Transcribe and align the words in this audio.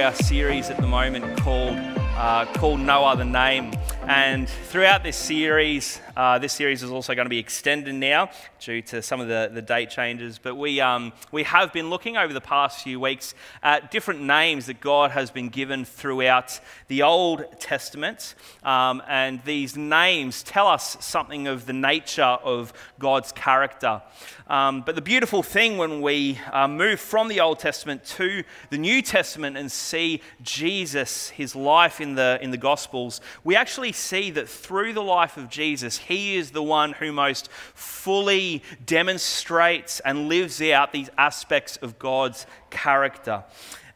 our 0.00 0.14
series 0.14 0.70
at 0.70 0.76
the 0.76 0.86
moment 0.86 1.38
called 1.40 1.76
uh, 2.16 2.44
called 2.54 2.80
No 2.80 3.04
Other 3.04 3.24
Name, 3.24 3.70
and 4.08 4.48
throughout 4.48 5.02
this 5.02 5.18
series, 5.18 6.00
uh, 6.16 6.38
this 6.38 6.54
series 6.54 6.82
is 6.82 6.90
also 6.90 7.14
going 7.14 7.26
to 7.26 7.30
be 7.30 7.38
extended 7.38 7.94
now 7.94 8.30
due 8.58 8.80
to 8.80 9.02
some 9.02 9.20
of 9.20 9.28
the, 9.28 9.50
the 9.52 9.60
date 9.60 9.90
changes. 9.90 10.38
But 10.38 10.54
we, 10.54 10.80
um, 10.80 11.12
we 11.30 11.42
have 11.42 11.74
been 11.74 11.90
looking 11.90 12.16
over 12.16 12.32
the 12.32 12.40
past 12.40 12.82
few 12.82 12.98
weeks 12.98 13.34
at 13.62 13.90
different 13.90 14.22
names 14.22 14.64
that 14.64 14.80
God 14.80 15.10
has 15.10 15.30
been 15.30 15.50
given 15.50 15.84
throughout 15.84 16.58
the 16.88 17.02
Old 17.02 17.44
Testament. 17.60 18.34
Um, 18.64 19.02
and 19.06 19.44
these 19.44 19.76
names 19.76 20.42
tell 20.42 20.68
us 20.68 20.96
something 21.04 21.46
of 21.46 21.66
the 21.66 21.74
nature 21.74 22.22
of 22.22 22.72
God's 22.98 23.30
character. 23.32 24.00
Um, 24.48 24.80
but 24.80 24.94
the 24.94 25.02
beautiful 25.02 25.42
thing 25.42 25.76
when 25.76 26.00
we 26.00 26.38
uh, 26.50 26.66
move 26.66 26.98
from 26.98 27.28
the 27.28 27.40
Old 27.40 27.58
Testament 27.58 28.04
to 28.16 28.42
the 28.70 28.78
New 28.78 29.02
Testament 29.02 29.58
and 29.58 29.70
see 29.70 30.22
Jesus, 30.40 31.28
his 31.28 31.54
life 31.54 32.00
in 32.00 32.14
the, 32.14 32.38
in 32.40 32.50
the 32.50 32.56
Gospels, 32.56 33.20
we 33.44 33.54
actually 33.54 33.92
see 33.98 34.30
that 34.30 34.48
through 34.48 34.92
the 34.92 35.02
life 35.02 35.36
of 35.36 35.50
Jesus, 35.50 35.98
he 35.98 36.36
is 36.36 36.52
the 36.52 36.62
one 36.62 36.92
who 36.92 37.12
most 37.12 37.50
fully 37.74 38.62
demonstrates 38.84 40.00
and 40.00 40.28
lives 40.28 40.62
out 40.62 40.92
these 40.92 41.10
aspects 41.18 41.76
of 41.78 41.98
God's 41.98 42.46
character. 42.70 43.44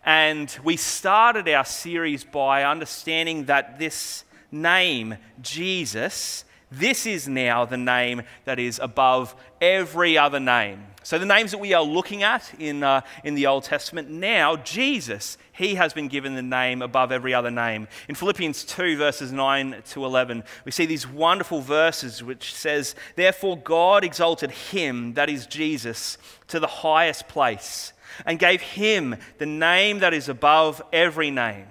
And 0.05 0.55
we 0.65 0.77
started 0.77 1.49
our 1.49 1.65
series 1.65 2.25
by 2.25 2.65
understanding 2.65 3.45
that 3.47 3.79
this 3.79 4.25
name, 4.51 5.17
Jesus, 5.41 6.45
this 6.71 7.07
is 7.07 7.29
now 7.29 7.65
the 7.65 7.77
name 7.77 8.23
that 8.45 8.59
is 8.59 8.79
above 8.79 9.35
every 9.61 10.19
other 10.19 10.41
name. 10.41 10.85
So, 11.03 11.19
the 11.19 11.27
names 11.27 11.51
that 11.51 11.59
we 11.59 11.73
are 11.73 11.83
looking 11.83 12.23
at 12.23 12.53
in, 12.59 12.83
uh, 12.83 13.01
in 13.25 13.35
the 13.35 13.47
Old 13.47 13.65
Testament, 13.65 14.09
now 14.09 14.57
Jesus, 14.57 15.37
he 15.53 15.75
has 15.75 15.93
been 15.93 16.09
given 16.09 16.35
the 16.35 16.43
name 16.43 16.81
above 16.81 17.11
every 17.11 17.35
other 17.35 17.51
name. 17.51 17.89
In 18.09 18.15
Philippians 18.15 18.65
2, 18.65 18.97
verses 18.97 19.33
9 19.33 19.83
to 19.91 20.05
11, 20.05 20.45
we 20.65 20.73
see 20.73 20.87
these 20.87 21.07
wonderful 21.07 21.61
verses 21.61 22.23
which 22.23 22.55
says, 22.55 22.95
Therefore, 23.17 23.59
God 23.59 24.05
exalted 24.05 24.51
him, 24.51 25.15
that 25.15 25.29
is 25.29 25.47
Jesus, 25.47 26.19
to 26.49 26.61
the 26.61 26.67
highest 26.67 27.29
place 27.29 27.93
and 28.27 28.39
gave 28.39 28.61
him 28.61 29.17
the 29.39 29.47
name 29.47 30.01
that 30.01 30.15
is 30.15 30.29
above 30.29 30.83
every 30.93 31.31
name 31.31 31.67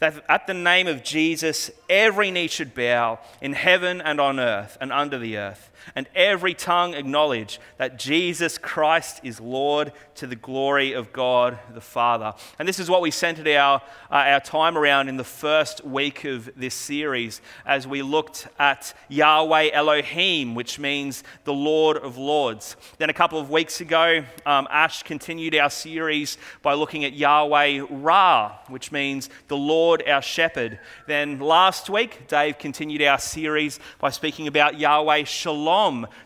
that 0.00 0.24
at 0.28 0.46
the 0.46 0.54
name 0.54 0.86
of 0.86 1.02
Jesus, 1.02 1.70
every 1.88 2.30
knee 2.30 2.48
should 2.48 2.74
bow 2.74 3.18
in 3.40 3.52
heaven 3.52 4.00
and 4.00 4.20
on 4.20 4.38
earth 4.38 4.76
and 4.80 4.92
under 4.92 5.18
the 5.18 5.38
earth, 5.38 5.70
and 5.94 6.08
every 6.14 6.54
tongue 6.54 6.94
acknowledge 6.94 7.60
that 7.78 7.98
Jesus 7.98 8.58
Christ 8.58 9.20
is 9.22 9.40
Lord 9.40 9.92
to 10.16 10.26
the 10.26 10.36
glory 10.36 10.92
of 10.92 11.12
God 11.12 11.58
the 11.72 11.80
Father. 11.80 12.34
And 12.58 12.68
this 12.68 12.78
is 12.78 12.88
what 12.88 13.02
we 13.02 13.10
centered 13.10 13.48
our, 13.48 13.82
uh, 14.10 14.14
our 14.14 14.40
time 14.40 14.78
around 14.78 15.08
in 15.08 15.16
the 15.16 15.24
first 15.24 15.84
week 15.84 16.24
of 16.24 16.50
this 16.56 16.74
series 16.74 17.40
as 17.66 17.86
we 17.86 18.02
looked 18.02 18.48
at 18.58 18.94
Yahweh 19.08 19.70
Elohim, 19.72 20.54
which 20.54 20.78
means 20.78 21.24
the 21.44 21.52
Lord 21.52 21.96
of 21.96 22.16
Lords. 22.16 22.76
Then 22.98 23.10
a 23.10 23.14
couple 23.14 23.38
of 23.38 23.50
weeks 23.50 23.80
ago, 23.80 24.24
um, 24.46 24.68
Ash 24.70 25.02
continued 25.02 25.54
our 25.54 25.70
series 25.70 26.38
by 26.62 26.74
looking 26.74 27.04
at 27.04 27.14
Yahweh 27.14 27.86
Ra, 27.90 28.58
which 28.68 28.92
means 28.92 29.28
the 29.48 29.56
Lord 29.56 30.02
our 30.08 30.22
shepherd. 30.22 30.78
Then 31.06 31.38
last 31.40 31.90
week, 31.90 32.28
Dave 32.28 32.58
continued 32.58 33.02
our 33.02 33.18
series 33.18 33.80
by 33.98 34.10
speaking 34.10 34.46
about 34.46 34.78
Yahweh 34.78 35.24
Shalom, 35.24 35.73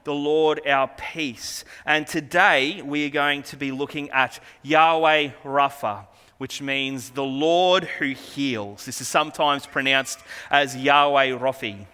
the 0.04 0.14
Lord 0.14 0.60
our 0.66 0.88
peace. 0.88 1.64
And 1.86 2.06
today, 2.06 2.82
we 2.82 3.06
are 3.06 3.10
going 3.10 3.42
to 3.44 3.56
be 3.56 3.72
looking 3.72 4.10
at 4.10 4.41
Yahweh 4.62 5.31
Rapha, 5.44 6.06
which 6.36 6.60
means 6.60 7.10
the 7.10 7.25
Lord 7.25 7.84
who 7.84 8.10
heals. 8.10 8.84
This 8.84 9.00
is 9.00 9.09
sometimes 9.09 9.66
pronounced 9.66 10.19
as 10.50 10.76
Yahweh 10.76 11.38
Raphi. 11.38 11.86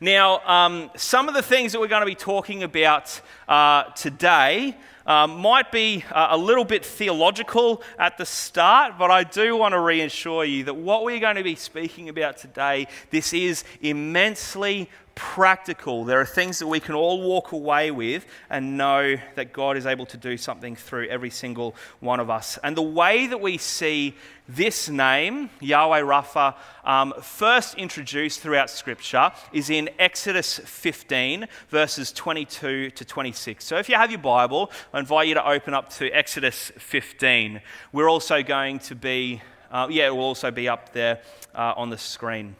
Now, 0.00 0.38
um, 0.46 0.90
some 0.96 1.28
of 1.28 1.34
the 1.34 1.42
things 1.42 1.72
that 1.72 1.80
we're 1.80 1.88
going 1.88 2.02
to 2.02 2.06
be 2.06 2.14
talking 2.14 2.62
about 2.62 3.20
uh, 3.48 3.84
today 3.92 4.76
um, 5.06 5.38
might 5.38 5.70
be 5.70 6.04
uh, 6.10 6.28
a 6.30 6.36
little 6.36 6.64
bit 6.64 6.84
theological 6.84 7.82
at 7.98 8.16
the 8.16 8.24
start, 8.24 8.94
but 8.98 9.10
I 9.10 9.24
do 9.24 9.56
want 9.56 9.72
to 9.72 9.80
reassure 9.80 10.44
you 10.44 10.64
that 10.64 10.74
what 10.74 11.04
we're 11.04 11.20
going 11.20 11.36
to 11.36 11.42
be 11.42 11.56
speaking 11.56 12.08
about 12.08 12.38
today, 12.38 12.86
this 13.10 13.32
is 13.32 13.64
immensely 13.82 14.88
practical. 15.14 16.04
There 16.04 16.20
are 16.20 16.26
things 16.26 16.58
that 16.58 16.66
we 16.66 16.80
can 16.80 16.94
all 16.94 17.20
walk 17.22 17.52
away 17.52 17.90
with 17.90 18.26
and 18.50 18.76
know 18.76 19.16
that 19.34 19.52
God 19.52 19.76
is 19.76 19.86
able 19.86 20.06
to 20.06 20.16
do 20.16 20.36
something 20.36 20.76
through 20.76 21.08
every 21.08 21.30
single 21.30 21.74
one 22.00 22.20
of 22.20 22.30
us. 22.30 22.58
And 22.62 22.76
the 22.76 22.82
way 22.82 23.26
that 23.26 23.40
we 23.40 23.58
see 23.58 24.14
this 24.48 24.88
name, 24.88 25.50
Yahweh 25.60 26.00
Rapha, 26.00 26.54
um, 26.84 27.14
first 27.22 27.76
introduced 27.76 28.40
throughout 28.40 28.68
Scripture 28.70 29.32
is 29.52 29.70
in 29.70 29.88
Exodus 29.98 30.58
15, 30.58 31.46
verses 31.68 32.12
22 32.12 32.90
to 32.90 33.04
26. 33.04 33.64
So 33.64 33.76
if 33.76 33.88
you 33.88 33.94
have 33.94 34.10
your 34.10 34.20
Bible, 34.20 34.70
I 34.92 34.98
invite 34.98 35.28
you 35.28 35.34
to 35.34 35.48
open 35.48 35.74
up 35.74 35.90
to 35.94 36.10
Exodus 36.10 36.72
15. 36.76 37.60
We're 37.92 38.10
also 38.10 38.42
going 38.42 38.80
to 38.80 38.94
be, 38.94 39.42
uh, 39.70 39.86
yeah, 39.90 40.08
it 40.08 40.10
will 40.10 40.24
also 40.24 40.50
be 40.50 40.68
up 40.68 40.92
there 40.92 41.22
uh, 41.54 41.74
on 41.76 41.90
the 41.90 41.98
screen. 41.98 42.56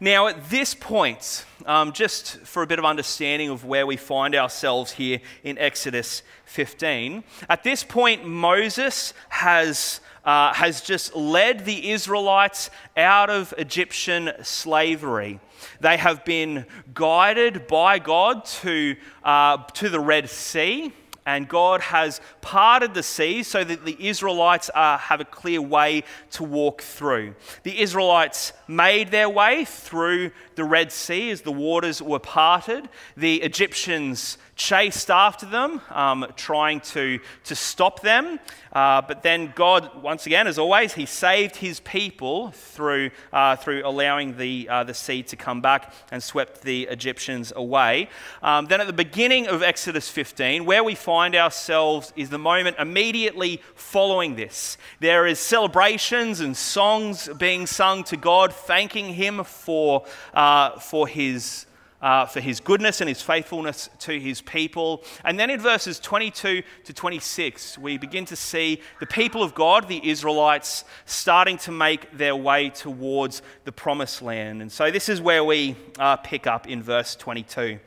Now, 0.00 0.28
at 0.28 0.50
this 0.50 0.74
point, 0.74 1.44
um, 1.66 1.92
just 1.92 2.38
for 2.38 2.62
a 2.62 2.66
bit 2.66 2.78
of 2.78 2.84
understanding 2.84 3.50
of 3.50 3.64
where 3.64 3.86
we 3.86 3.96
find 3.96 4.34
ourselves 4.34 4.92
here 4.92 5.20
in 5.44 5.58
Exodus 5.58 6.22
15, 6.46 7.24
at 7.48 7.64
this 7.64 7.84
point, 7.84 8.26
Moses 8.26 9.14
has, 9.28 10.00
uh, 10.24 10.54
has 10.54 10.80
just 10.80 11.14
led 11.14 11.64
the 11.64 11.90
Israelites 11.90 12.70
out 12.96 13.30
of 13.30 13.52
Egyptian 13.58 14.32
slavery. 14.42 15.40
They 15.80 15.96
have 15.96 16.24
been 16.24 16.66
guided 16.94 17.66
by 17.66 17.98
God 17.98 18.44
to, 18.46 18.96
uh, 19.22 19.58
to 19.74 19.88
the 19.88 20.00
Red 20.00 20.30
Sea 20.30 20.92
and 21.26 21.48
God 21.48 21.80
has 21.80 22.20
parted 22.40 22.94
the 22.94 23.02
sea 23.02 23.42
so 23.42 23.62
that 23.64 23.84
the 23.84 23.96
Israelites 24.08 24.70
uh, 24.74 24.98
have 24.98 25.20
a 25.20 25.24
clear 25.24 25.60
way 25.60 26.04
to 26.32 26.44
walk 26.44 26.82
through. 26.82 27.34
The 27.62 27.80
Israelites 27.80 28.52
made 28.66 29.10
their 29.10 29.28
way 29.28 29.64
through 29.64 30.30
the 30.60 30.64
Red 30.64 30.92
Sea 30.92 31.30
as 31.30 31.40
the 31.40 31.50
waters 31.50 32.02
were 32.02 32.18
parted. 32.18 32.86
The 33.16 33.40
Egyptians 33.40 34.36
chased 34.60 35.10
after 35.10 35.46
them, 35.46 35.80
um, 35.88 36.26
trying 36.36 36.80
to, 36.80 37.18
to 37.44 37.54
stop 37.54 38.00
them. 38.02 38.38
Uh, 38.72 39.00
but 39.00 39.22
then 39.22 39.52
God, 39.56 40.02
once 40.02 40.26
again, 40.26 40.46
as 40.46 40.58
always, 40.58 40.92
He 40.92 41.06
saved 41.06 41.56
His 41.56 41.80
people 41.80 42.50
through, 42.50 43.10
uh, 43.32 43.56
through 43.56 43.82
allowing 43.86 44.36
the, 44.36 44.68
uh, 44.68 44.84
the 44.84 44.92
sea 44.92 45.22
to 45.24 45.36
come 45.36 45.62
back 45.62 45.92
and 46.12 46.22
swept 46.22 46.60
the 46.60 46.82
Egyptians 46.88 47.54
away. 47.56 48.10
Um, 48.42 48.66
then 48.66 48.82
at 48.82 48.86
the 48.86 48.92
beginning 48.92 49.48
of 49.48 49.62
Exodus 49.62 50.10
15, 50.10 50.66
where 50.66 50.84
we 50.84 50.94
find 50.94 51.34
ourselves 51.34 52.12
is 52.14 52.28
the 52.28 52.38
moment 52.38 52.76
immediately 52.78 53.62
following 53.74 54.36
this. 54.36 54.76
There 55.00 55.26
is 55.26 55.40
celebrations 55.40 56.40
and 56.40 56.54
songs 56.54 57.28
being 57.38 57.66
sung 57.66 58.04
to 58.04 58.16
God, 58.18 58.52
thanking 58.52 59.14
Him 59.14 59.42
for, 59.42 60.04
uh, 60.34 60.49
for 60.78 61.08
His 61.08 61.66
uh, 62.02 62.26
for 62.26 62.40
his 62.40 62.60
goodness 62.60 63.00
and 63.00 63.08
his 63.08 63.22
faithfulness 63.22 63.90
to 63.98 64.18
his 64.18 64.40
people. 64.40 65.04
And 65.24 65.38
then 65.38 65.50
in 65.50 65.60
verses 65.60 66.00
22 66.00 66.62
to 66.84 66.92
26, 66.92 67.78
we 67.78 67.98
begin 67.98 68.24
to 68.26 68.36
see 68.36 68.80
the 69.00 69.06
people 69.06 69.42
of 69.42 69.54
God, 69.54 69.88
the 69.88 70.08
Israelites, 70.08 70.84
starting 71.04 71.58
to 71.58 71.72
make 71.72 72.16
their 72.16 72.34
way 72.34 72.70
towards 72.70 73.42
the 73.64 73.72
promised 73.72 74.22
land. 74.22 74.62
And 74.62 74.72
so 74.72 74.90
this 74.90 75.08
is 75.08 75.20
where 75.20 75.44
we 75.44 75.76
uh, 75.98 76.16
pick 76.16 76.46
up 76.46 76.66
in 76.66 76.82
verse 76.82 77.14
22. 77.16 77.78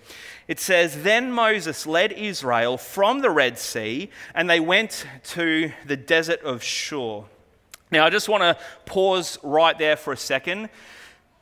It 0.48 0.60
says, 0.60 1.04
Then 1.04 1.32
Moses 1.32 1.88
led 1.88 2.12
Israel 2.12 2.78
from 2.78 3.22
the 3.22 3.30
Red 3.30 3.58
Sea, 3.58 4.10
and 4.36 4.50
they 4.50 4.60
went 4.60 5.08
to 5.30 5.72
the 5.88 5.98
desert 5.98 6.42
of 6.42 6.62
Shur. 6.62 7.24
Now, 7.90 8.06
I 8.06 8.10
just 8.10 8.28
want 8.28 8.42
to 8.42 8.58
pause 8.86 9.38
right 9.44 9.78
there 9.78 9.96
for 9.96 10.14
a 10.14 10.18
second 10.18 10.70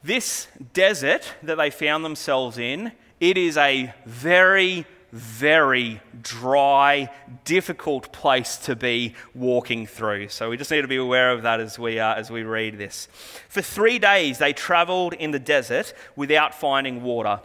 this 0.04 0.48
desert 0.74 1.34
that 1.44 1.56
they 1.56 1.70
found 1.70 2.04
themselves 2.04 2.58
in, 2.58 2.92
it 3.20 3.38
is 3.38 3.56
a 3.56 3.94
very, 4.06 4.86
very 5.12 6.02
dry, 6.24 7.10
difficult 7.46 8.12
place 8.12 8.58
to 8.58 8.76
be 8.76 9.14
walking 9.36 9.86
through. 9.86 10.30
So 10.30 10.50
we 10.50 10.58
just 10.58 10.72
need 10.72 10.82
to 10.82 10.88
be 10.88 10.98
aware 10.98 11.32
of 11.32 11.44
that 11.44 11.60
as 11.60 11.78
we, 11.78 12.00
uh, 12.00 12.16
as 12.16 12.32
we 12.32 12.44
read 12.44 12.78
this. 12.78 13.08
For 13.48 13.62
three 13.62 14.00
days, 14.00 14.40
they 14.40 14.54
traveled 14.54 15.14
in 15.14 15.32
the 15.32 15.40
desert 15.40 15.94
without 16.16 16.56
finding 16.56 17.04
water. 17.04 17.40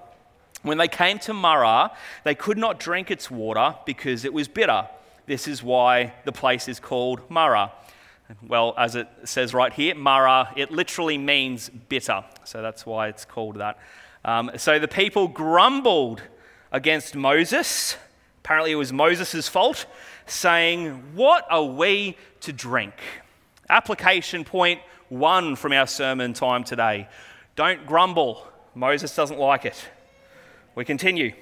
When 0.62 0.79
they 0.79 0.88
came 0.88 1.19
to 1.20 1.35
Marah, 1.35 1.93
they 2.25 2.35
could 2.35 2.59
not 2.59 2.81
drink 2.81 3.11
its 3.11 3.31
water 3.31 3.76
because 3.85 4.25
it 4.25 4.32
was 4.32 4.49
bitter. 4.49 4.88
This 5.26 5.47
is 5.47 5.62
why 5.62 6.14
the 6.25 6.32
place 6.32 6.69
is 6.69 6.81
called 6.81 7.20
Marah. 7.31 7.73
Well, 8.43 8.75
as 8.76 8.96
it 8.96 9.08
says 9.25 9.55
right 9.55 9.73
here, 9.73 9.94
Mara, 9.94 10.52
it 10.56 10.70
literally 10.70 11.17
means 11.17 11.69
bitter. 11.69 12.25
So 12.44 12.61
that's 12.61 12.84
why 12.84 13.08
it's 13.08 13.25
called 13.25 13.56
that. 13.56 13.78
Um, 14.25 14.50
so 14.56 14.78
the 14.78 14.88
people 14.88 15.28
grumbled 15.28 16.23
against 16.73 17.14
Moses. 17.14 17.96
Apparently, 18.44 18.73
it 18.73 18.76
was 18.76 18.93
Moses' 18.93 19.49
fault 19.49 19.87
saying, 20.26 21.14
What 21.14 21.46
are 21.50 21.64
we 21.64 22.17
to 22.40 22.52
drink? 22.52 22.94
Application 23.69 24.44
point 24.44 24.81
one 25.08 25.55
from 25.55 25.73
our 25.73 25.87
sermon 25.87 26.32
time 26.32 26.64
today. 26.64 27.08
Don't 27.55 27.87
grumble. 27.87 28.46
Moses 28.75 29.14
doesn't 29.14 29.38
like 29.38 29.64
it. 29.64 29.88
We 30.75 30.84
continue. 30.84 31.32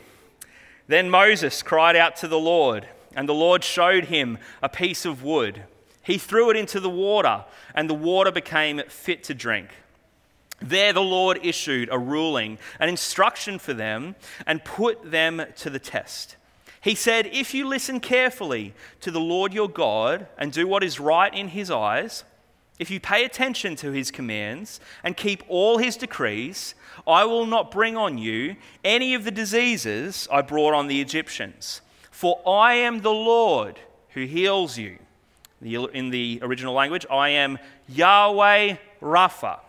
Then 0.86 1.08
Moses 1.08 1.62
cried 1.62 1.96
out 1.96 2.16
to 2.16 2.28
the 2.28 2.38
Lord, 2.38 2.86
and 3.16 3.28
the 3.28 3.34
Lord 3.34 3.64
showed 3.64 4.04
him 4.04 4.38
a 4.62 4.68
piece 4.68 5.06
of 5.06 5.22
wood. 5.24 5.64
He 6.04 6.18
threw 6.18 6.50
it 6.50 6.56
into 6.56 6.80
the 6.80 6.90
water, 6.90 7.44
and 7.74 7.88
the 7.88 7.94
water 7.94 8.30
became 8.30 8.80
fit 8.88 9.24
to 9.24 9.34
drink. 9.34 9.70
There 10.60 10.92
the 10.92 11.02
Lord 11.02 11.40
issued 11.42 11.88
a 11.90 11.98
ruling, 11.98 12.58
an 12.78 12.88
instruction 12.88 13.58
for 13.58 13.74
them, 13.74 14.14
and 14.46 14.64
put 14.64 15.10
them 15.10 15.42
to 15.56 15.70
the 15.70 15.78
test. 15.78 16.36
He 16.80 16.94
said, 16.94 17.26
If 17.32 17.54
you 17.54 17.66
listen 17.66 17.98
carefully 18.00 18.74
to 19.00 19.10
the 19.10 19.20
Lord 19.20 19.54
your 19.54 19.68
God 19.68 20.26
and 20.36 20.52
do 20.52 20.66
what 20.66 20.84
is 20.84 21.00
right 21.00 21.32
in 21.34 21.48
his 21.48 21.70
eyes, 21.70 22.24
if 22.78 22.90
you 22.90 23.00
pay 23.00 23.24
attention 23.24 23.76
to 23.76 23.92
his 23.92 24.10
commands 24.10 24.80
and 25.02 25.16
keep 25.16 25.42
all 25.48 25.78
his 25.78 25.96
decrees, 25.96 26.74
I 27.06 27.24
will 27.24 27.46
not 27.46 27.70
bring 27.70 27.96
on 27.96 28.18
you 28.18 28.56
any 28.84 29.14
of 29.14 29.24
the 29.24 29.30
diseases 29.30 30.28
I 30.30 30.42
brought 30.42 30.74
on 30.74 30.88
the 30.88 31.00
Egyptians. 31.00 31.80
For 32.10 32.40
I 32.46 32.74
am 32.74 33.00
the 33.00 33.12
Lord 33.12 33.80
who 34.10 34.24
heals 34.24 34.76
you. 34.76 34.98
In 35.64 36.10
the 36.10 36.40
original 36.42 36.74
language, 36.74 37.06
I 37.10 37.30
am 37.30 37.58
Yahweh 37.88 38.76
Rapha. 39.00 39.60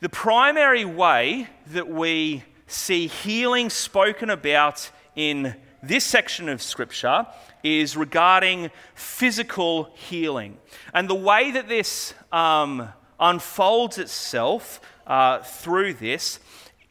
The 0.00 0.08
primary 0.08 0.86
way 0.86 1.48
that 1.66 1.86
we 1.86 2.44
see 2.66 3.06
healing 3.06 3.68
spoken 3.68 4.30
about 4.30 4.90
in 5.16 5.54
this 5.82 6.02
section 6.02 6.48
of 6.48 6.62
Scripture 6.62 7.26
is 7.62 7.94
regarding 7.94 8.70
physical 8.94 9.90
healing. 9.96 10.56
And 10.94 11.10
the 11.10 11.14
way 11.14 11.50
that 11.50 11.68
this 11.68 12.14
um, 12.32 12.88
unfolds 13.20 13.98
itself 13.98 14.80
uh, 15.06 15.40
through 15.40 15.92
this 15.92 16.40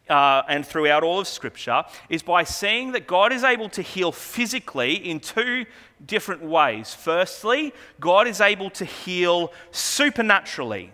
uh, 0.10 0.44
and 0.48 0.66
throughout 0.66 1.04
all 1.04 1.20
of 1.20 1.28
Scripture 1.28 1.84
is 2.10 2.22
by 2.22 2.44
seeing 2.44 2.92
that 2.92 3.08
God 3.08 3.34
is 3.34 3.44
able 3.44 3.70
to 3.70 3.82
heal 3.82 4.12
physically 4.12 4.94
in 4.94 5.20
two 5.20 5.66
different 6.06 6.44
ways. 6.44 6.94
Firstly, 6.94 7.74
God 8.00 8.28
is 8.28 8.42
able 8.42 8.70
to 8.72 8.86
heal 8.86 9.52
supernaturally 9.72 10.92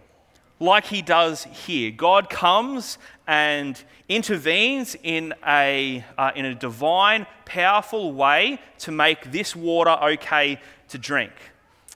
like 0.60 0.86
he 0.86 1.02
does 1.02 1.46
here. 1.46 1.92
God 1.92 2.30
comes 2.30 2.98
and 3.28 3.82
intervenes 4.08 4.96
in 5.04 5.34
a, 5.48 6.04
uh, 6.18 6.32
in 6.36 6.46
a 6.46 6.56
divine, 6.56 7.26
powerful 7.46 8.12
way 8.12 8.60
to 8.80 8.92
make 8.92 9.32
this 9.32 9.56
water 9.56 9.92
okay 9.92 10.60
to 10.90 10.98
drink. 10.98 11.32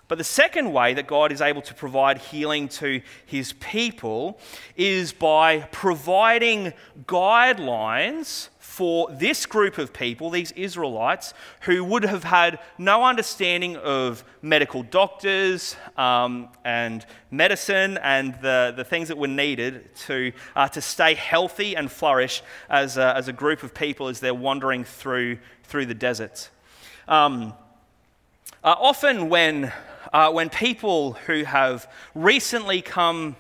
But 0.08 0.18
the 0.18 0.24
second 0.24 0.72
way 0.72 0.94
that 0.94 1.08
God 1.08 1.32
is 1.32 1.42
able 1.42 1.62
to 1.64 1.74
provide 1.74 2.18
healing 2.20 2.68
to 2.70 3.02
his 3.26 3.54
people 3.54 4.40
is 4.76 5.12
by 5.12 5.62
providing 5.72 6.74
guidelines 7.06 8.50
for 8.74 9.08
this 9.12 9.46
group 9.46 9.78
of 9.78 9.94
people, 9.94 10.32
these 10.32 10.52
Israelites, 10.54 11.36
who 11.62 11.84
would 11.84 12.04
have 12.04 12.24
had 12.24 12.58
no 12.80 13.04
understanding 13.04 13.76
of 13.76 14.24
medical 14.42 14.82
doctors 14.82 15.76
um, 15.96 16.50
and 16.66 17.06
medicine 17.30 18.00
and 18.02 18.34
the, 18.42 18.74
the 18.76 18.84
things 18.84 19.10
that 19.10 19.18
were 19.20 19.28
needed 19.28 19.94
to, 19.94 20.32
uh, 20.56 20.68
to 20.68 20.82
stay 20.82 21.14
healthy 21.14 21.76
and 21.76 21.92
flourish 21.92 22.42
as 22.68 22.98
a, 22.98 23.16
as 23.16 23.28
a 23.28 23.32
group 23.32 23.62
of 23.62 23.76
people 23.76 24.08
as 24.08 24.20
they're 24.20 24.34
wandering 24.34 24.84
through, 24.84 25.38
through 25.66 25.86
the 25.86 25.94
desert. 25.94 26.50
Um, 27.08 27.54
uh, 28.64 28.74
often, 28.80 29.30
when, 29.30 29.72
uh, 30.12 30.32
when 30.32 30.50
people 30.50 31.14
who 31.14 31.44
have 31.44 31.88
recently 32.16 32.82
come 32.82 33.36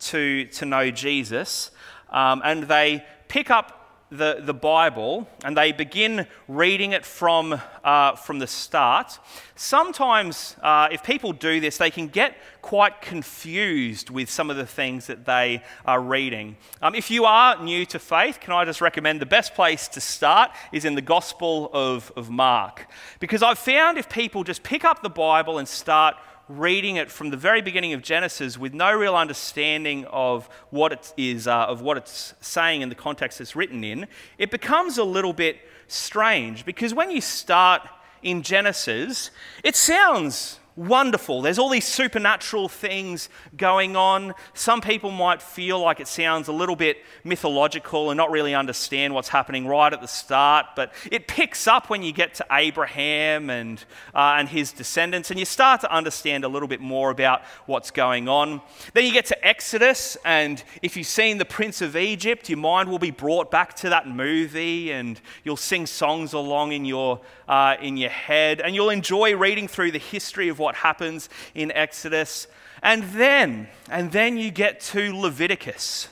to, 0.00 0.44
to 0.44 0.66
know 0.66 0.90
Jesus 0.90 1.70
um, 2.10 2.42
and 2.44 2.64
they 2.64 3.06
pick 3.28 3.50
up 3.50 3.72
the, 4.10 4.40
the 4.40 4.54
Bible 4.54 5.28
and 5.44 5.56
they 5.56 5.72
begin 5.72 6.26
reading 6.46 6.92
it 6.92 7.04
from, 7.04 7.60
uh, 7.82 8.14
from 8.14 8.38
the 8.38 8.46
start, 8.46 9.18
sometimes 9.56 10.56
uh, 10.62 10.88
if 10.92 11.02
people 11.02 11.32
do 11.32 11.60
this, 11.60 11.78
they 11.78 11.90
can 11.90 12.08
get 12.08 12.36
quite 12.62 13.00
confused 13.00 14.10
with 14.10 14.30
some 14.30 14.50
of 14.50 14.56
the 14.56 14.66
things 14.66 15.06
that 15.06 15.24
they 15.24 15.62
are 15.84 16.00
reading. 16.00 16.56
Um, 16.82 16.94
if 16.94 17.10
you 17.10 17.24
are 17.24 17.62
new 17.62 17.84
to 17.86 17.98
faith, 17.98 18.38
can 18.40 18.52
I 18.54 18.64
just 18.64 18.80
recommend 18.80 19.20
the 19.20 19.26
best 19.26 19.54
place 19.54 19.88
to 19.88 20.00
start 20.00 20.50
is 20.72 20.84
in 20.84 20.94
the 20.94 21.02
Gospel 21.02 21.70
of, 21.72 22.12
of 22.16 22.30
Mark? 22.30 22.86
Because 23.18 23.42
I've 23.42 23.58
found 23.58 23.98
if 23.98 24.08
people 24.08 24.44
just 24.44 24.62
pick 24.62 24.84
up 24.84 25.02
the 25.02 25.10
Bible 25.10 25.58
and 25.58 25.66
start 25.66 26.16
reading 26.48 26.96
it 26.96 27.10
from 27.10 27.30
the 27.30 27.36
very 27.36 27.60
beginning 27.60 27.92
of 27.92 28.02
Genesis 28.02 28.56
with 28.56 28.72
no 28.72 28.92
real 28.94 29.16
understanding 29.16 30.04
of 30.06 30.48
what 30.70 30.92
it 30.92 31.12
is, 31.16 31.48
uh, 31.48 31.66
of 31.66 31.80
what 31.80 31.96
it's 31.96 32.34
saying 32.40 32.82
in 32.82 32.88
the 32.88 32.94
context 32.94 33.40
it's 33.40 33.56
written 33.56 33.82
in, 33.82 34.06
it 34.38 34.50
becomes 34.50 34.98
a 34.98 35.04
little 35.04 35.32
bit 35.32 35.58
strange 35.88 36.64
because 36.64 36.94
when 36.94 37.10
you 37.10 37.20
start 37.20 37.82
in 38.22 38.42
Genesis, 38.42 39.30
it 39.64 39.74
sounds 39.74 40.60
wonderful. 40.76 41.40
There's 41.40 41.58
all 41.58 41.70
these 41.70 41.86
supernatural 41.86 42.68
things 42.68 43.28
going 43.56 43.96
on. 43.96 44.34
Some 44.52 44.80
people 44.80 45.10
might 45.10 45.40
feel 45.40 45.80
like 45.80 46.00
it 46.00 46.08
sounds 46.08 46.48
a 46.48 46.52
little 46.52 46.76
bit 46.76 46.98
mythological 47.24 48.10
and 48.10 48.18
not 48.18 48.30
really 48.30 48.54
understand 48.54 49.14
what's 49.14 49.28
happening 49.28 49.66
right 49.66 49.92
at 49.92 50.00
the 50.02 50.06
start, 50.06 50.66
but 50.76 50.92
it 51.10 51.26
picks 51.26 51.66
up 51.66 51.88
when 51.88 52.02
you 52.02 52.12
get 52.12 52.34
to 52.34 52.46
Abraham 52.50 53.48
and, 53.48 53.82
uh, 54.14 54.36
and 54.38 54.48
his 54.48 54.72
descendants, 54.72 55.30
and 55.30 55.38
you 55.38 55.46
start 55.46 55.80
to 55.80 55.90
understand 55.90 56.44
a 56.44 56.48
little 56.48 56.68
bit 56.68 56.80
more 56.80 57.10
about 57.10 57.42
what's 57.64 57.90
going 57.90 58.28
on. 58.28 58.60
Then 58.92 59.04
you 59.04 59.12
get 59.12 59.26
to 59.26 59.46
Exodus, 59.46 60.16
and 60.24 60.62
if 60.82 60.96
you've 60.96 61.06
seen 61.06 61.38
The 61.38 61.44
Prince 61.44 61.80
of 61.80 61.96
Egypt, 61.96 62.48
your 62.50 62.58
mind 62.58 62.90
will 62.90 62.98
be 62.98 63.10
brought 63.10 63.50
back 63.50 63.74
to 63.76 63.88
that 63.88 64.08
movie, 64.08 64.92
and 64.92 65.20
you'll 65.42 65.56
sing 65.56 65.86
songs 65.86 66.32
along 66.32 66.72
in 66.72 66.84
your, 66.84 67.20
uh, 67.48 67.76
in 67.80 67.96
your 67.96 68.10
head, 68.10 68.60
and 68.60 68.74
you'll 68.74 68.90
enjoy 68.90 69.34
reading 69.34 69.68
through 69.68 69.92
the 69.92 69.98
history 69.98 70.48
of 70.48 70.58
what 70.58 70.65
what 70.66 70.74
happens 70.74 71.28
in 71.54 71.70
Exodus. 71.70 72.48
And 72.82 73.04
then, 73.04 73.68
and 73.88 74.10
then 74.10 74.36
you 74.36 74.50
get 74.50 74.80
to 74.92 75.16
Leviticus. 75.16 76.08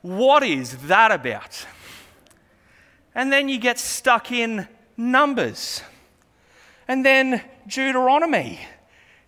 What 0.00 0.42
is 0.42 0.78
that 0.88 1.12
about? 1.12 1.66
And 3.14 3.30
then 3.30 3.50
you 3.50 3.58
get 3.58 3.78
stuck 3.78 4.32
in 4.32 4.66
Numbers. 4.96 5.82
And 6.88 7.04
then 7.04 7.42
Deuteronomy. 7.66 8.58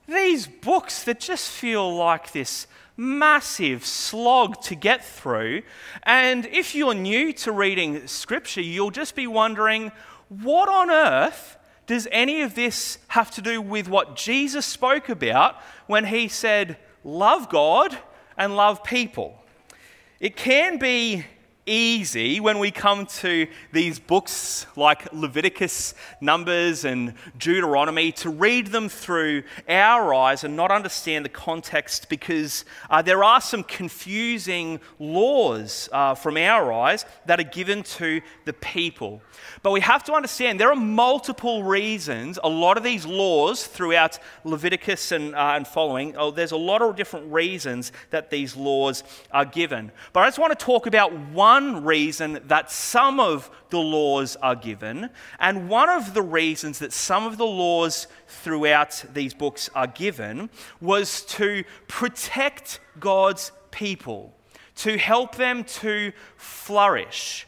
These 0.09 0.47
books 0.47 1.05
that 1.05 1.21
just 1.21 1.51
feel 1.51 1.95
like 1.95 2.33
this 2.33 2.67
massive 2.97 3.85
slog 3.85 4.63
to 4.63 4.75
get 4.75 5.05
through. 5.05 5.63
And 6.05 6.47
if 6.47 6.75
you're 6.75 6.95
new 6.95 7.35
to 7.45 7.53
reading 7.53 8.07
scripture, 8.07 8.63
you'll 8.63 8.91
just 8.91 9.15
be 9.15 9.27
wondering 9.27 9.93
what 10.29 10.71
on 10.71 10.91
earth 10.91 11.59
does 11.91 12.07
any 12.13 12.43
of 12.43 12.55
this 12.55 12.99
have 13.09 13.33
to 13.33 13.43
do 13.43 13.61
with 13.61 13.89
what 13.89 14.15
Jesus 14.15 14.65
spoke 14.65 15.09
about 15.09 15.57
when 15.89 16.05
he 16.05 16.29
said, 16.29 16.77
Love 17.03 17.49
God 17.49 17.99
and 18.39 18.55
love 18.55 18.85
people? 18.85 19.43
It 20.21 20.37
can 20.37 20.79
be 20.79 21.25
easy 21.71 22.41
when 22.41 22.59
we 22.59 22.73
come 22.73 23.07
to 23.07 23.47
these 23.71 24.01
books 24.01 24.67
like 24.75 25.13
Leviticus, 25.13 25.95
Numbers, 26.21 26.85
and 26.85 27.15
Deuteronomy 27.39 28.11
to 28.11 28.29
read 28.29 28.67
them 28.67 28.89
through 28.89 29.45
our 29.69 30.13
eyes 30.13 30.43
and 30.43 30.57
not 30.57 30.73
understand 30.73 31.25
the 31.25 31.29
context 31.29 32.09
because 32.09 32.65
uh, 32.91 33.01
there 33.01 33.23
are 33.23 33.41
some 33.41 33.63
confusing 33.63 34.81
laws 34.99 35.89
uh, 35.93 36.15
from 36.15 36.37
our 36.37 36.73
eyes 36.73 37.05
that 37.27 37.39
are 37.39 37.45
given 37.45 37.85
to 37.85 38.21
the 38.47 38.53
people. 38.53 39.23
But 39.63 39.71
we 39.71 39.81
have 39.81 40.03
to 40.05 40.13
understand 40.13 40.59
there 40.59 40.73
are 40.73 40.77
multiple 40.77 41.63
reasons, 41.63 42.39
a 42.43 42.49
lot 42.49 42.79
of 42.79 42.83
these 42.83 43.07
laws 43.07 43.65
throughout 43.65 44.19
Leviticus 44.43 45.13
and, 45.13 45.37
uh, 45.37 45.53
and 45.55 45.69
following, 45.69 46.17
oh, 46.17 46.33
there's 46.33 46.53
a 46.53 46.57
lot 46.57 46.83
of 46.83 46.97
different 46.97 47.33
reasons 47.33 47.93
that 48.11 48.31
these 48.31 48.57
laws 48.57 49.05
are 49.31 49.45
given. 49.45 49.93
But 50.13 50.25
I 50.25 50.27
just 50.27 50.41
want 50.41 50.59
to 50.59 50.65
talk 50.65 50.87
about 50.87 51.13
one 51.13 51.60
reason 51.61 52.41
that 52.47 52.71
some 52.71 53.21
of 53.21 53.51
the 53.71 53.79
laws 53.79 54.37
are 54.37 54.57
given, 54.57 55.11
and 55.39 55.69
one 55.69 55.89
of 55.89 56.15
the 56.15 56.23
reasons 56.23 56.79
that 56.81 56.93
some 56.93 57.27
of 57.27 57.37
the 57.37 57.47
laws 57.47 58.07
throughout 58.27 59.05
these 59.13 59.35
books 59.35 59.71
are 59.75 59.87
given 59.87 60.51
was 60.81 61.23
to 61.23 61.65
protect 61.89 62.81
God's 62.99 63.53
people, 63.71 64.35
to 64.77 64.99
help 64.99 65.37
them 65.37 65.65
to 65.65 66.13
flourish, 66.37 67.47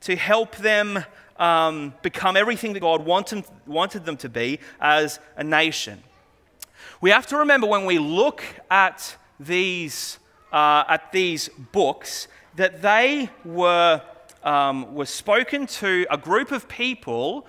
to 0.00 0.16
help 0.16 0.56
them 0.56 1.04
um, 1.38 1.94
become 2.02 2.36
everything 2.36 2.72
that 2.72 2.80
God 2.80 3.04
wanted, 3.04 3.44
wanted 3.66 4.04
them 4.04 4.16
to 4.18 4.28
be 4.28 4.58
as 4.80 5.20
a 5.36 5.44
nation. 5.44 6.02
We 7.00 7.10
have 7.10 7.26
to 7.28 7.38
remember 7.38 7.66
when 7.66 7.84
we 7.84 7.98
look 7.98 8.42
at 8.70 9.16
these, 9.38 10.18
uh, 10.52 10.84
at 10.88 11.12
these 11.12 11.48
books 11.72 12.28
that 12.58 12.82
they 12.82 13.30
were, 13.44 14.02
um, 14.42 14.92
were 14.92 15.06
spoken 15.06 15.66
to 15.66 16.04
a 16.10 16.18
group 16.18 16.50
of 16.50 16.68
people 16.68 17.46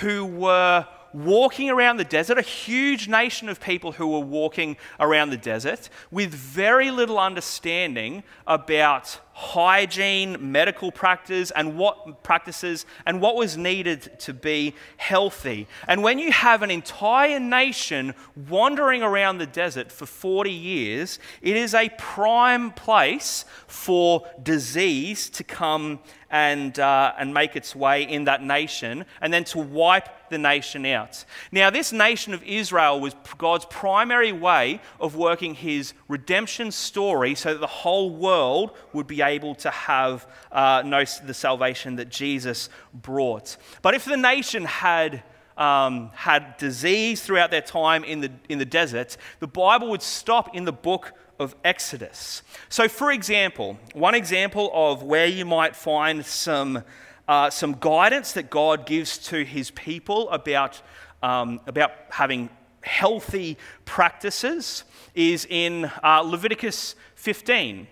who 0.00 0.24
were 0.24 0.86
walking 1.12 1.68
around 1.68 1.96
the 1.96 2.04
desert, 2.04 2.38
a 2.38 2.42
huge 2.42 3.08
nation 3.08 3.48
of 3.48 3.60
people 3.60 3.92
who 3.92 4.06
were 4.06 4.20
walking 4.20 4.76
around 5.00 5.30
the 5.30 5.36
desert 5.36 5.90
with 6.12 6.32
very 6.32 6.92
little 6.92 7.18
understanding 7.18 8.22
about 8.46 9.18
hygiene, 9.32 10.52
medical 10.52 10.92
practice, 10.92 11.50
and 11.52 11.76
what 11.76 12.22
practices 12.22 12.86
and 13.06 13.20
what 13.20 13.36
was 13.36 13.56
needed 13.56 14.18
to 14.20 14.34
be 14.34 14.74
healthy. 14.96 15.66
And 15.88 16.02
when 16.02 16.18
you 16.18 16.32
have 16.32 16.62
an 16.62 16.70
entire 16.70 17.40
nation 17.40 18.14
wandering 18.48 19.02
around 19.02 19.38
the 19.38 19.46
desert 19.46 19.90
for 19.90 20.06
40 20.06 20.50
years, 20.50 21.18
it 21.40 21.56
is 21.56 21.74
a 21.74 21.88
prime 21.98 22.70
place 22.72 23.44
for 23.66 24.26
disease 24.42 25.30
to 25.30 25.44
come 25.44 26.00
and, 26.32 26.78
uh, 26.78 27.12
and 27.18 27.32
make 27.34 27.56
its 27.56 27.76
way 27.76 28.02
in 28.02 28.24
that 28.24 28.42
nation, 28.42 29.04
and 29.20 29.32
then 29.32 29.44
to 29.44 29.58
wipe 29.58 30.30
the 30.30 30.38
nation 30.38 30.86
out. 30.86 31.26
Now, 31.52 31.68
this 31.68 31.92
nation 31.92 32.32
of 32.32 32.42
Israel 32.42 32.98
was 33.00 33.14
God's 33.36 33.66
primary 33.66 34.32
way 34.32 34.80
of 34.98 35.14
working 35.14 35.54
his 35.54 35.92
redemption 36.08 36.72
story 36.72 37.34
so 37.34 37.52
that 37.52 37.60
the 37.60 37.66
whole 37.66 38.10
world 38.10 38.72
would 38.94 39.06
be 39.06 39.21
able 39.22 39.54
to 39.56 39.70
have 39.70 40.26
uh, 40.50 40.82
the 40.82 41.34
salvation 41.34 41.96
that 41.96 42.08
Jesus 42.08 42.68
brought. 42.92 43.56
But 43.80 43.94
if 43.94 44.04
the 44.04 44.16
nation 44.16 44.64
had 44.64 45.22
um, 45.56 46.10
had 46.14 46.56
disease 46.56 47.22
throughout 47.22 47.50
their 47.50 47.60
time 47.60 48.04
in 48.04 48.20
the, 48.20 48.32
in 48.48 48.58
the 48.58 48.64
desert, 48.64 49.16
the 49.40 49.46
Bible 49.46 49.90
would 49.90 50.02
stop 50.02 50.54
in 50.54 50.64
the 50.64 50.72
book 50.72 51.12
of 51.38 51.54
Exodus. 51.64 52.42
So, 52.68 52.88
for 52.88 53.10
example, 53.12 53.78
one 53.94 54.14
example 54.14 54.70
of 54.72 55.02
where 55.02 55.26
you 55.26 55.44
might 55.44 55.76
find 55.76 56.24
some, 56.24 56.84
uh, 57.28 57.50
some 57.50 57.76
guidance 57.78 58.32
that 58.32 58.50
God 58.50 58.86
gives 58.86 59.18
to 59.28 59.44
his 59.44 59.70
people 59.70 60.30
about, 60.30 60.80
um, 61.22 61.60
about 61.66 61.92
having 62.10 62.48
healthy 62.82 63.56
practices 63.84 64.84
is 65.14 65.46
in 65.48 65.90
uh, 66.02 66.20
Leviticus 66.20 66.94
15. 67.16 67.86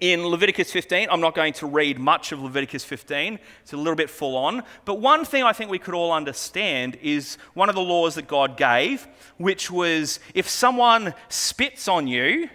In 0.00 0.24
Leviticus 0.24 0.70
15, 0.70 1.08
I'm 1.10 1.20
not 1.20 1.34
going 1.34 1.52
to 1.54 1.66
read 1.66 1.98
much 1.98 2.30
of 2.30 2.40
Leviticus 2.40 2.84
15, 2.84 3.40
it's 3.62 3.72
a 3.72 3.76
little 3.76 3.96
bit 3.96 4.08
full 4.08 4.36
on. 4.36 4.62
But 4.84 5.00
one 5.00 5.24
thing 5.24 5.42
I 5.42 5.52
think 5.52 5.72
we 5.72 5.80
could 5.80 5.94
all 5.94 6.12
understand 6.12 6.96
is 7.02 7.36
one 7.54 7.68
of 7.68 7.74
the 7.74 7.80
laws 7.80 8.14
that 8.14 8.28
God 8.28 8.56
gave, 8.56 9.08
which 9.38 9.72
was 9.72 10.20
if 10.34 10.48
someone 10.48 11.14
spits 11.28 11.88
on 11.88 12.06
you, 12.06 12.48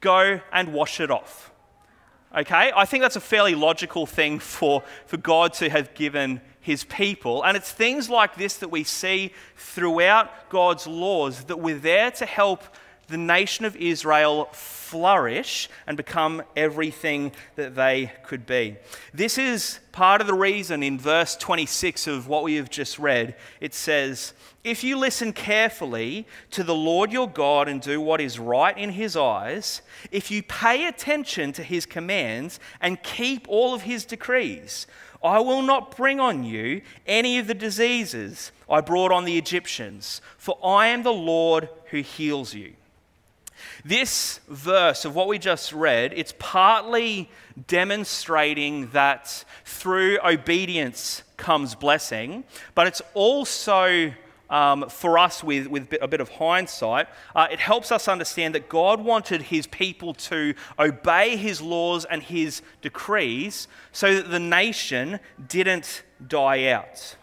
go 0.00 0.40
and 0.52 0.72
wash 0.72 0.98
it 0.98 1.08
off. 1.08 1.52
Okay? 2.36 2.72
I 2.74 2.84
think 2.84 3.02
that's 3.02 3.16
a 3.16 3.20
fairly 3.20 3.54
logical 3.54 4.04
thing 4.04 4.40
for, 4.40 4.82
for 5.06 5.18
God 5.18 5.52
to 5.54 5.70
have 5.70 5.94
given 5.94 6.40
his 6.58 6.82
people. 6.82 7.44
And 7.44 7.56
it's 7.56 7.70
things 7.70 8.10
like 8.10 8.34
this 8.34 8.56
that 8.56 8.72
we 8.72 8.82
see 8.82 9.32
throughout 9.56 10.50
God's 10.50 10.88
laws 10.88 11.44
that 11.44 11.60
we're 11.60 11.78
there 11.78 12.10
to 12.10 12.26
help 12.26 12.64
the 13.08 13.16
nation 13.16 13.64
of 13.64 13.76
Israel 13.76 14.48
flourish 14.52 15.68
and 15.86 15.96
become 15.96 16.42
everything 16.56 17.32
that 17.56 17.74
they 17.74 18.12
could 18.24 18.46
be. 18.46 18.76
This 19.12 19.38
is 19.38 19.80
part 19.92 20.20
of 20.20 20.26
the 20.26 20.34
reason 20.34 20.82
in 20.82 20.98
verse 20.98 21.36
26 21.36 22.06
of 22.06 22.28
what 22.28 22.44
we 22.44 22.54
have 22.54 22.70
just 22.70 22.98
read. 22.98 23.34
It 23.60 23.74
says, 23.74 24.32
If 24.64 24.84
you 24.84 24.96
listen 24.96 25.32
carefully 25.32 26.26
to 26.52 26.62
the 26.62 26.74
Lord 26.74 27.12
your 27.12 27.28
God 27.28 27.68
and 27.68 27.80
do 27.80 28.00
what 28.00 28.20
is 28.20 28.38
right 28.38 28.76
in 28.76 28.90
his 28.90 29.16
eyes, 29.16 29.82
if 30.10 30.30
you 30.30 30.42
pay 30.42 30.86
attention 30.86 31.52
to 31.52 31.62
his 31.62 31.86
commands 31.86 32.60
and 32.80 33.02
keep 33.02 33.46
all 33.48 33.74
of 33.74 33.82
his 33.82 34.04
decrees, 34.04 34.86
I 35.22 35.40
will 35.40 35.62
not 35.62 35.96
bring 35.96 36.20
on 36.20 36.44
you 36.44 36.82
any 37.06 37.38
of 37.38 37.46
the 37.46 37.54
diseases 37.54 38.52
I 38.68 38.80
brought 38.80 39.12
on 39.12 39.24
the 39.24 39.38
Egyptians, 39.38 40.20
for 40.38 40.58
I 40.64 40.88
am 40.88 41.02
the 41.02 41.12
Lord 41.12 41.68
who 41.86 42.02
heals 42.02 42.54
you. 42.54 42.74
This 43.84 44.40
verse 44.48 45.04
of 45.04 45.14
what 45.14 45.28
we 45.28 45.38
just 45.38 45.72
read, 45.72 46.12
it's 46.16 46.34
partly 46.38 47.30
demonstrating 47.66 48.88
that 48.90 49.44
through 49.64 50.18
obedience 50.24 51.22
comes 51.36 51.74
blessing, 51.74 52.44
but 52.74 52.86
it's 52.86 53.02
also 53.14 54.12
um, 54.48 54.88
for 54.88 55.18
us 55.18 55.42
with, 55.42 55.66
with 55.66 55.92
a 56.00 56.08
bit 56.08 56.20
of 56.20 56.28
hindsight, 56.28 57.08
uh, 57.34 57.48
it 57.50 57.58
helps 57.58 57.90
us 57.90 58.08
understand 58.08 58.54
that 58.54 58.68
God 58.68 59.00
wanted 59.00 59.42
his 59.42 59.66
people 59.66 60.14
to 60.14 60.54
obey 60.78 61.36
his 61.36 61.60
laws 61.60 62.04
and 62.04 62.22
his 62.22 62.62
decrees 62.82 63.68
so 63.92 64.14
that 64.14 64.30
the 64.30 64.38
nation 64.38 65.20
didn't 65.48 66.02
die 66.26 66.68
out. 66.68 67.16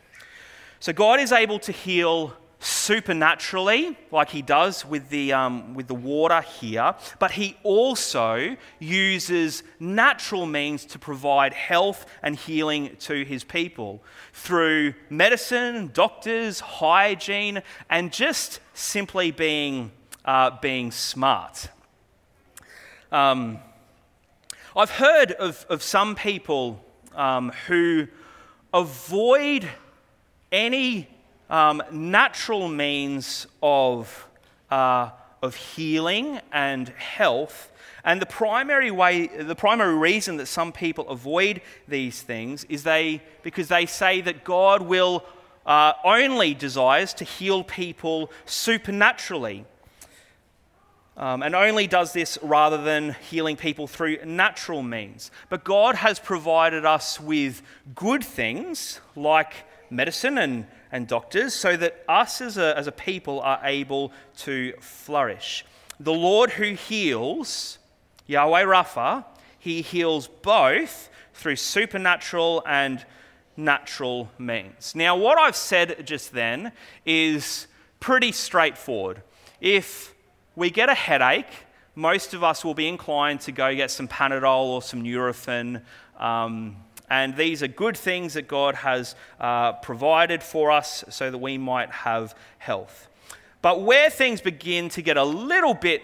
So 0.79 0.91
God 0.91 1.19
is 1.19 1.31
able 1.31 1.59
to 1.59 1.71
heal 1.71 2.33
supernaturally, 2.63 3.97
like 4.09 4.29
he 4.29 4.41
does 4.41 4.85
with 4.85 5.09
the, 5.09 5.33
um, 5.33 5.73
with 5.73 5.87
the 5.87 5.93
water 5.93 6.41
here, 6.41 6.95
but 7.19 7.31
he 7.31 7.57
also 7.63 8.55
uses 8.79 9.63
natural 9.79 10.45
means 10.45 10.85
to 10.85 10.97
provide 10.97 11.53
health 11.53 12.05
and 12.21 12.37
healing 12.37 12.95
to 12.99 13.25
his 13.25 13.43
people 13.43 14.01
through 14.31 14.93
medicine, 15.09 15.91
doctors, 15.93 16.61
hygiene, 16.61 17.61
and 17.89 18.13
just 18.13 18.61
simply 18.73 19.31
being, 19.31 19.91
uh, 20.23 20.51
being 20.61 20.89
smart. 20.89 21.69
Um, 23.11 23.59
I've 24.75 24.91
heard 24.91 25.33
of, 25.33 25.65
of 25.69 25.83
some 25.83 26.15
people 26.15 26.83
um, 27.13 27.51
who 27.67 28.07
avoid 28.73 29.69
any 30.51 31.09
um, 31.53 31.83
natural 31.91 32.67
means 32.67 33.45
of, 33.61 34.27
uh, 34.71 35.11
of 35.43 35.53
healing 35.55 36.39
and 36.51 36.89
health. 36.89 37.71
And 38.03 38.19
the 38.19 38.25
primary 38.25 38.89
way, 38.89 39.27
the 39.27 39.55
primary 39.55 39.93
reason 39.93 40.37
that 40.37 40.47
some 40.47 40.71
people 40.71 41.07
avoid 41.09 41.61
these 41.87 42.23
things 42.23 42.63
is 42.69 42.81
they, 42.81 43.21
because 43.43 43.67
they 43.67 43.85
say 43.85 44.19
that 44.21 44.43
God 44.43 44.81
will 44.81 45.23
uh, 45.67 45.93
only 46.03 46.55
desires 46.55 47.13
to 47.13 47.23
heal 47.23 47.63
people 47.63 48.31
supernaturally. 48.45 49.65
Um, 51.15 51.43
and 51.43 51.53
only 51.53 51.85
does 51.85 52.13
this 52.13 52.39
rather 52.41 52.83
than 52.83 53.15
healing 53.29 53.57
people 53.57 53.85
through 53.85 54.25
natural 54.25 54.81
means. 54.81 55.29
But 55.49 55.63
God 55.63 55.93
has 55.93 56.17
provided 56.17 56.83
us 56.83 57.19
with 57.19 57.61
good 57.93 58.23
things 58.23 58.99
like 59.15 59.53
medicine 59.91 60.39
and 60.39 60.65
and 60.93 61.07
doctors 61.07 61.55
so 61.55 61.75
that 61.75 62.03
us 62.07 62.39
as 62.39 62.57
a, 62.57 62.77
as 62.77 62.85
a 62.85 62.91
people 62.91 63.41
are 63.41 63.59
able 63.63 64.13
to 64.37 64.73
flourish. 64.79 65.65
The 65.99 66.13
Lord 66.13 66.51
who 66.51 66.75
heals, 66.75 67.79
Yahweh 68.27 68.63
Rapha, 68.63 69.25
he 69.57 69.81
heals 69.81 70.27
both 70.27 71.09
through 71.33 71.55
supernatural 71.55 72.63
and 72.67 73.03
natural 73.57 74.29
means. 74.37 74.93
Now, 74.95 75.17
what 75.17 75.39
I've 75.39 75.55
said 75.55 76.05
just 76.05 76.31
then 76.31 76.71
is 77.05 77.67
pretty 77.99 78.31
straightforward. 78.31 79.23
If 79.59 80.13
we 80.55 80.69
get 80.69 80.89
a 80.89 80.95
headache, 80.95 81.65
most 81.95 82.35
of 82.35 82.43
us 82.43 82.63
will 82.63 82.75
be 82.75 82.87
inclined 82.87 83.41
to 83.41 83.51
go 83.51 83.73
get 83.73 83.89
some 83.89 84.07
Panadol 84.07 84.65
or 84.65 84.81
some 84.83 85.03
Nurofen. 85.03 85.81
Um, 86.19 86.77
and 87.09 87.35
these 87.35 87.61
are 87.61 87.67
good 87.67 87.97
things 87.97 88.33
that 88.33 88.47
God 88.47 88.75
has 88.75 89.15
uh, 89.39 89.73
provided 89.73 90.41
for 90.41 90.71
us 90.71 91.03
so 91.09 91.29
that 91.29 91.37
we 91.37 91.57
might 91.57 91.89
have 91.89 92.35
health. 92.57 93.07
But 93.61 93.81
where 93.81 94.09
things 94.09 94.41
begin 94.41 94.89
to 94.89 95.01
get 95.01 95.17
a 95.17 95.23
little 95.23 95.73
bit 95.73 96.03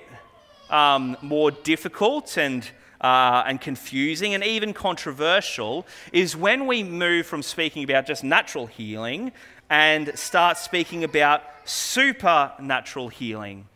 um, 0.69 1.17
more 1.21 1.51
difficult 1.51 2.37
and 2.37 2.69
uh, 3.01 3.43
and 3.45 3.61
confusing 3.61 4.33
and 4.33 4.43
even 4.43 4.73
controversial 4.73 5.87
is 6.11 6.35
when 6.35 6.67
we 6.67 6.83
move 6.83 7.25
from 7.25 7.41
speaking 7.41 7.83
about 7.83 8.05
just 8.05 8.23
natural 8.23 8.65
healing 8.65 9.31
and 9.69 10.17
start 10.17 10.57
speaking 10.57 11.03
about 11.03 11.43
supernatural 11.63 13.07
healing. 13.07 13.67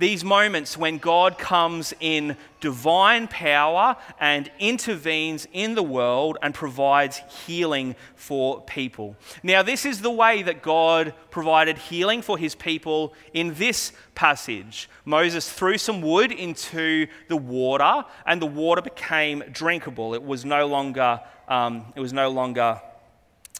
These 0.00 0.24
moments 0.24 0.78
when 0.78 0.96
God 0.96 1.36
comes 1.36 1.92
in 2.00 2.38
divine 2.60 3.28
power 3.28 3.98
and 4.18 4.50
intervenes 4.58 5.46
in 5.52 5.74
the 5.74 5.82
world 5.82 6.38
and 6.40 6.54
provides 6.54 7.20
healing 7.44 7.94
for 8.16 8.62
people. 8.62 9.14
Now, 9.42 9.62
this 9.62 9.84
is 9.84 10.00
the 10.00 10.10
way 10.10 10.42
that 10.42 10.62
God 10.62 11.12
provided 11.30 11.76
healing 11.76 12.22
for 12.22 12.38
his 12.38 12.54
people 12.54 13.12
in 13.34 13.52
this 13.56 13.92
passage. 14.14 14.88
Moses 15.04 15.52
threw 15.52 15.76
some 15.76 16.00
wood 16.00 16.32
into 16.32 17.06
the 17.28 17.36
water, 17.36 18.06
and 18.24 18.40
the 18.40 18.46
water 18.46 18.80
became 18.80 19.44
drinkable. 19.52 20.14
It 20.14 20.22
was 20.22 20.46
no 20.46 20.66
longer, 20.66 21.20
um, 21.46 21.92
it 21.94 22.00
was 22.00 22.14
no 22.14 22.30
longer 22.30 22.80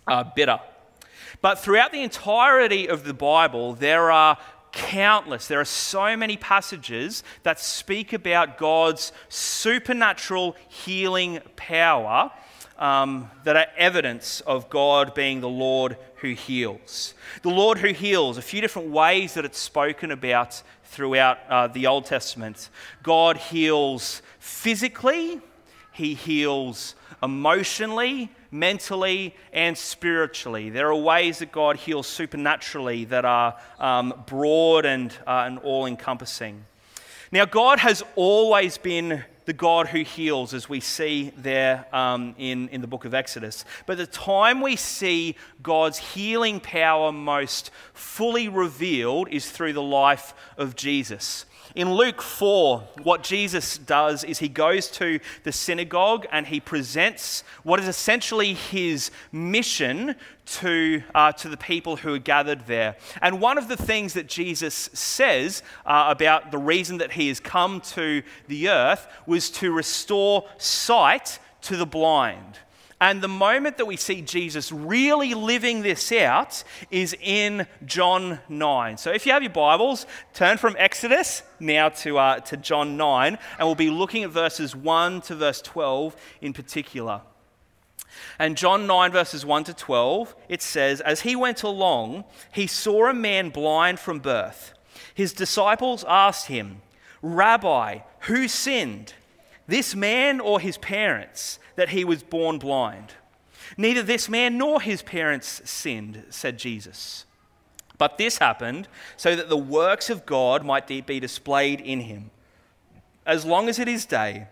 uh, 0.06 0.24
bitter. 0.34 0.58
But 1.42 1.58
throughout 1.58 1.92
the 1.92 2.02
entirety 2.02 2.88
of 2.88 3.04
the 3.04 3.14
Bible, 3.14 3.74
there 3.74 4.10
are 4.10 4.38
countless. 4.72 5.46
There 5.46 5.60
are 5.60 5.64
so 5.64 6.16
many 6.16 6.36
passages 6.36 7.22
that 7.42 7.60
speak 7.60 8.12
about 8.12 8.58
God's 8.58 9.12
supernatural 9.28 10.56
healing 10.68 11.40
power 11.56 12.30
um, 12.78 13.30
that 13.44 13.56
are 13.56 13.66
evidence 13.76 14.40
of 14.40 14.70
God 14.70 15.14
being 15.14 15.40
the 15.40 15.48
Lord 15.48 15.96
who 16.16 16.30
heals. 16.30 17.14
The 17.42 17.50
Lord 17.50 17.78
who 17.78 17.92
heals, 17.92 18.38
a 18.38 18.42
few 18.42 18.60
different 18.60 18.88
ways 18.88 19.34
that 19.34 19.44
it's 19.44 19.58
spoken 19.58 20.10
about 20.10 20.62
throughout 20.84 21.38
uh, 21.48 21.66
the 21.68 21.86
Old 21.86 22.06
Testament. 22.06 22.70
God 23.02 23.36
heals 23.36 24.22
physically, 24.38 25.40
He 25.92 26.14
heals 26.14 26.94
emotionally, 27.22 28.30
mentally, 28.50 29.34
and 29.52 29.76
spiritually. 29.76 30.70
There 30.70 30.88
are 30.88 30.94
ways 30.94 31.38
that 31.38 31.52
God 31.52 31.76
heals 31.76 32.06
supernaturally 32.06 33.04
that 33.06 33.24
are 33.24 33.56
um, 33.78 34.24
broad 34.26 34.84
and, 34.84 35.12
uh, 35.26 35.44
and 35.46 35.58
all 35.60 35.86
encompassing. 35.86 36.64
Now, 37.32 37.44
God 37.44 37.78
has 37.78 38.02
always 38.16 38.76
been 38.76 39.24
the 39.44 39.52
God 39.52 39.88
who 39.88 40.02
heals, 40.02 40.54
as 40.54 40.68
we 40.68 40.80
see 40.80 41.32
there 41.36 41.86
um, 41.92 42.34
in, 42.38 42.68
in 42.68 42.80
the 42.80 42.86
book 42.86 43.04
of 43.04 43.14
Exodus. 43.14 43.64
But 43.86 43.98
the 43.98 44.06
time 44.06 44.60
we 44.60 44.76
see 44.76 45.36
God's 45.62 45.98
healing 45.98 46.60
power 46.60 47.12
most 47.12 47.70
fully 47.92 48.48
revealed 48.48 49.28
is 49.28 49.50
through 49.50 49.72
the 49.72 49.82
life 49.82 50.34
of 50.56 50.76
Jesus. 50.76 51.46
In 51.74 51.94
Luke 51.94 52.20
4, 52.20 52.80
what 53.04 53.22
Jesus 53.22 53.78
does 53.78 54.24
is 54.24 54.40
he 54.40 54.48
goes 54.48 54.88
to 54.92 55.20
the 55.44 55.52
synagogue 55.52 56.26
and 56.32 56.46
he 56.46 56.58
presents 56.58 57.44
what 57.62 57.78
is 57.78 57.86
essentially 57.86 58.54
his 58.54 59.12
mission 59.30 60.16
to, 60.50 61.02
uh, 61.14 61.32
to 61.32 61.48
the 61.48 61.56
people 61.56 61.96
who 61.96 62.14
are 62.14 62.18
gathered 62.18 62.66
there. 62.66 62.96
And 63.22 63.40
one 63.40 63.58
of 63.58 63.68
the 63.68 63.76
things 63.76 64.14
that 64.14 64.26
Jesus 64.26 64.90
says 64.92 65.62
uh, 65.86 66.06
about 66.08 66.50
the 66.50 66.58
reason 66.58 66.98
that 66.98 67.12
he 67.12 67.28
has 67.28 67.40
come 67.40 67.80
to 67.92 68.22
the 68.48 68.68
earth 68.68 69.06
was 69.26 69.50
to 69.50 69.72
restore 69.72 70.48
sight 70.58 71.38
to 71.62 71.76
the 71.76 71.86
blind. 71.86 72.58
And 73.02 73.22
the 73.22 73.28
moment 73.28 73.78
that 73.78 73.86
we 73.86 73.96
see 73.96 74.20
Jesus 74.20 74.70
really 74.70 75.32
living 75.32 75.80
this 75.80 76.12
out 76.12 76.62
is 76.90 77.16
in 77.22 77.66
John 77.86 78.40
9. 78.50 78.98
So 78.98 79.10
if 79.10 79.24
you 79.24 79.32
have 79.32 79.42
your 79.42 79.52
Bibles, 79.52 80.04
turn 80.34 80.58
from 80.58 80.76
Exodus 80.78 81.42
now 81.58 81.88
to, 81.88 82.18
uh, 82.18 82.40
to 82.40 82.58
John 82.58 82.98
9, 82.98 83.38
and 83.58 83.66
we'll 83.66 83.74
be 83.74 83.88
looking 83.88 84.24
at 84.24 84.30
verses 84.30 84.76
1 84.76 85.22
to 85.22 85.34
verse 85.34 85.62
12 85.62 86.14
in 86.42 86.52
particular. 86.52 87.22
And 88.38 88.56
John 88.56 88.86
9, 88.86 89.12
verses 89.12 89.44
1 89.44 89.64
to 89.64 89.74
12, 89.74 90.34
it 90.48 90.62
says, 90.62 91.00
As 91.00 91.22
he 91.22 91.36
went 91.36 91.62
along, 91.62 92.24
he 92.52 92.66
saw 92.66 93.08
a 93.08 93.14
man 93.14 93.50
blind 93.50 94.00
from 94.00 94.18
birth. 94.18 94.74
His 95.14 95.32
disciples 95.32 96.04
asked 96.08 96.46
him, 96.46 96.82
Rabbi, 97.22 98.00
who 98.20 98.48
sinned, 98.48 99.14
this 99.66 99.94
man 99.94 100.40
or 100.40 100.58
his 100.60 100.78
parents? 100.78 101.58
that 101.80 101.88
he 101.88 102.04
was 102.04 102.22
born 102.22 102.58
blind. 102.58 103.14
Neither 103.78 104.02
this 104.02 104.28
man 104.28 104.58
nor 104.58 104.82
his 104.82 105.00
parents 105.00 105.62
sinned, 105.64 106.24
said 106.28 106.58
Jesus. 106.58 107.24
But 107.96 108.18
this 108.18 108.36
happened 108.36 108.86
so 109.16 109.34
that 109.34 109.48
the 109.48 109.56
works 109.56 110.10
of 110.10 110.26
God 110.26 110.62
might 110.62 110.86
be 110.86 111.20
displayed 111.20 111.80
in 111.80 112.00
him. 112.00 112.32
As 113.24 113.46
long 113.46 113.66
as 113.70 113.78
it 113.78 113.88
is 113.88 114.04
day, 114.04 114.48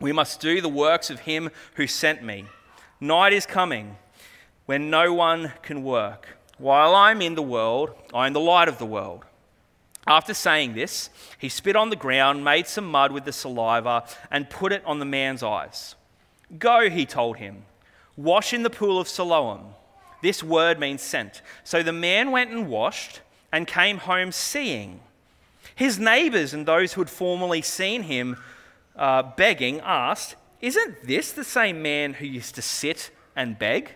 we 0.00 0.12
must 0.12 0.40
do 0.40 0.62
the 0.62 0.68
works 0.70 1.10
of 1.10 1.20
him 1.20 1.50
who 1.74 1.86
sent 1.86 2.22
me. 2.22 2.46
Night 3.02 3.32
is 3.32 3.46
coming 3.46 3.96
when 4.66 4.88
no 4.88 5.12
one 5.12 5.52
can 5.62 5.82
work. 5.82 6.38
While 6.56 6.94
I'm 6.94 7.20
in 7.20 7.34
the 7.34 7.42
world, 7.42 7.90
I 8.14 8.28
am 8.28 8.32
the 8.32 8.38
light 8.38 8.68
of 8.68 8.78
the 8.78 8.86
world. 8.86 9.24
After 10.06 10.32
saying 10.32 10.74
this, 10.74 11.10
he 11.36 11.48
spit 11.48 11.74
on 11.74 11.90
the 11.90 11.96
ground, 11.96 12.44
made 12.44 12.68
some 12.68 12.88
mud 12.88 13.10
with 13.10 13.24
the 13.24 13.32
saliva, 13.32 14.04
and 14.30 14.48
put 14.48 14.70
it 14.70 14.84
on 14.86 15.00
the 15.00 15.04
man's 15.04 15.42
eyes. 15.42 15.96
Go, 16.60 16.88
he 16.90 17.04
told 17.04 17.38
him, 17.38 17.64
wash 18.16 18.52
in 18.52 18.62
the 18.62 18.70
pool 18.70 19.00
of 19.00 19.08
Siloam. 19.08 19.74
This 20.22 20.44
word 20.44 20.78
means 20.78 21.02
sent. 21.02 21.42
So 21.64 21.82
the 21.82 21.92
man 21.92 22.30
went 22.30 22.52
and 22.52 22.68
washed 22.68 23.20
and 23.50 23.66
came 23.66 23.98
home 23.98 24.30
seeing. 24.30 25.00
His 25.74 25.98
neighbors 25.98 26.54
and 26.54 26.66
those 26.66 26.92
who 26.92 27.00
had 27.00 27.10
formerly 27.10 27.62
seen 27.62 28.04
him 28.04 28.36
uh, 28.94 29.24
begging 29.24 29.80
asked, 29.80 30.36
Isn't 30.62 31.02
this 31.02 31.32
the 31.32 31.44
same 31.44 31.82
man 31.82 32.14
who 32.14 32.26
used 32.26 32.54
to 32.54 32.62
sit 32.62 33.10
and 33.36 33.58
beg? 33.58 33.94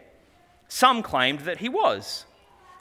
Some 0.69 1.03
claimed 1.03 1.41
that 1.41 1.61
he 1.61 1.69
was. 1.69 2.27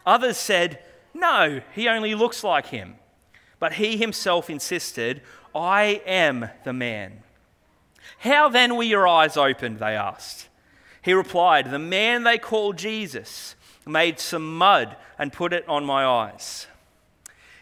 Others 0.05 0.37
said, 0.37 0.79
No, 1.13 1.61
he 1.73 1.87
only 1.87 2.15
looks 2.15 2.43
like 2.43 2.67
him. 2.67 2.95
But 3.59 3.73
he 3.73 3.95
himself 3.97 4.49
insisted, 4.49 5.21
I 5.53 6.01
am 6.05 6.49
the 6.63 6.73
man. 6.73 7.23
How 8.19 8.49
then 8.49 8.75
were 8.75 8.83
your 8.83 9.07
eyes 9.07 9.37
opened? 9.37 9.79
They 9.79 9.95
asked. 9.95 10.49
He 11.01 11.13
replied, 11.13 11.69
The 11.69 11.79
man 11.79 12.23
they 12.23 12.39
call 12.39 12.73
Jesus 12.73 13.55
made 13.85 14.19
some 14.19 14.57
mud 14.57 14.95
and 15.19 15.31
put 15.31 15.53
it 15.53 15.67
on 15.69 15.85
my 15.85 16.03
eyes. 16.05 16.67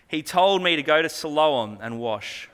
He 0.07 0.23
told 0.23 0.63
me 0.63 0.75
to 0.75 0.83
go 0.83 1.01
to 1.01 1.09
Siloam 1.09 1.77
and 1.81 1.99
wash. 1.99 2.49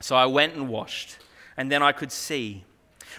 So 0.00 0.16
I 0.16 0.26
went 0.26 0.54
and 0.54 0.68
washed, 0.68 1.18
and 1.56 1.70
then 1.70 1.82
I 1.82 1.92
could 1.92 2.12
see. 2.12 2.64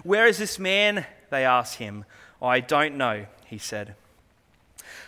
Where 0.03 0.25
is 0.25 0.39
this 0.39 0.57
man? 0.57 1.05
They 1.29 1.45
asked 1.45 1.75
him. 1.75 2.05
I 2.41 2.59
don't 2.59 2.97
know, 2.97 3.27
he 3.45 3.59
said. 3.59 3.93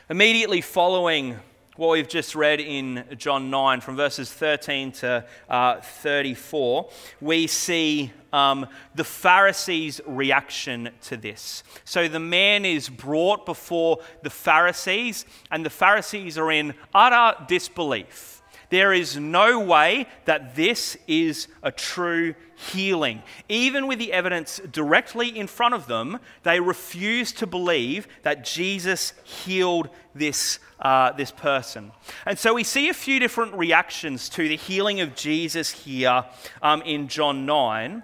Immediately 0.08 0.62
following 0.62 1.40
what 1.78 1.90
we've 1.90 2.08
just 2.08 2.36
read 2.36 2.60
in 2.60 3.04
John 3.18 3.50
9, 3.50 3.82
from 3.82 3.96
verses 3.96 4.32
13 4.32 4.92
to 4.92 5.26
uh, 5.50 5.82
34, 5.82 6.90
we 7.22 7.48
see 7.48 8.12
um, 8.32 8.68
the 8.94 9.04
Pharisees' 9.04 10.00
reaction 10.06 10.92
to 11.02 11.18
this. 11.18 11.64
So 11.86 12.08
the 12.08 12.20
man 12.20 12.64
is 12.64 12.88
brought 12.88 13.48
before 13.48 13.98
the 14.22 14.30
Pharisees, 14.30 15.26
and 15.50 15.66
the 15.66 15.72
Pharisees 15.72 16.38
are 16.38 16.52
in 16.52 16.76
utter 16.94 17.44
disbelief. 17.48 18.33
There 18.74 18.92
is 18.92 19.18
no 19.18 19.60
way 19.60 20.08
that 20.26 20.56
this 20.56 20.98
is 21.08 21.48
a 21.62 21.72
true 21.72 22.34
healing. 22.56 23.22
Even 23.48 23.86
with 23.86 24.00
the 24.00 24.12
evidence 24.12 24.60
directly 24.72 25.28
in 25.38 25.46
front 25.46 25.76
of 25.76 25.86
them, 25.86 26.18
they 26.42 26.60
refuse 26.60 27.32
to 27.34 27.46
believe 27.46 28.08
that 28.24 28.44
Jesus 28.44 29.14
healed 29.24 29.90
this, 30.16 30.58
uh, 30.80 31.12
this 31.12 31.30
person. 31.30 31.92
And 32.26 32.40
so 32.40 32.56
we 32.56 32.64
see 32.64 32.90
a 32.90 32.96
few 32.96 33.20
different 33.20 33.54
reactions 33.54 34.28
to 34.30 34.48
the 34.48 34.58
healing 34.58 35.02
of 35.02 35.14
Jesus 35.14 35.70
here 35.70 36.26
um, 36.64 36.82
in 36.82 37.08
John 37.10 37.46
9. 37.46 38.02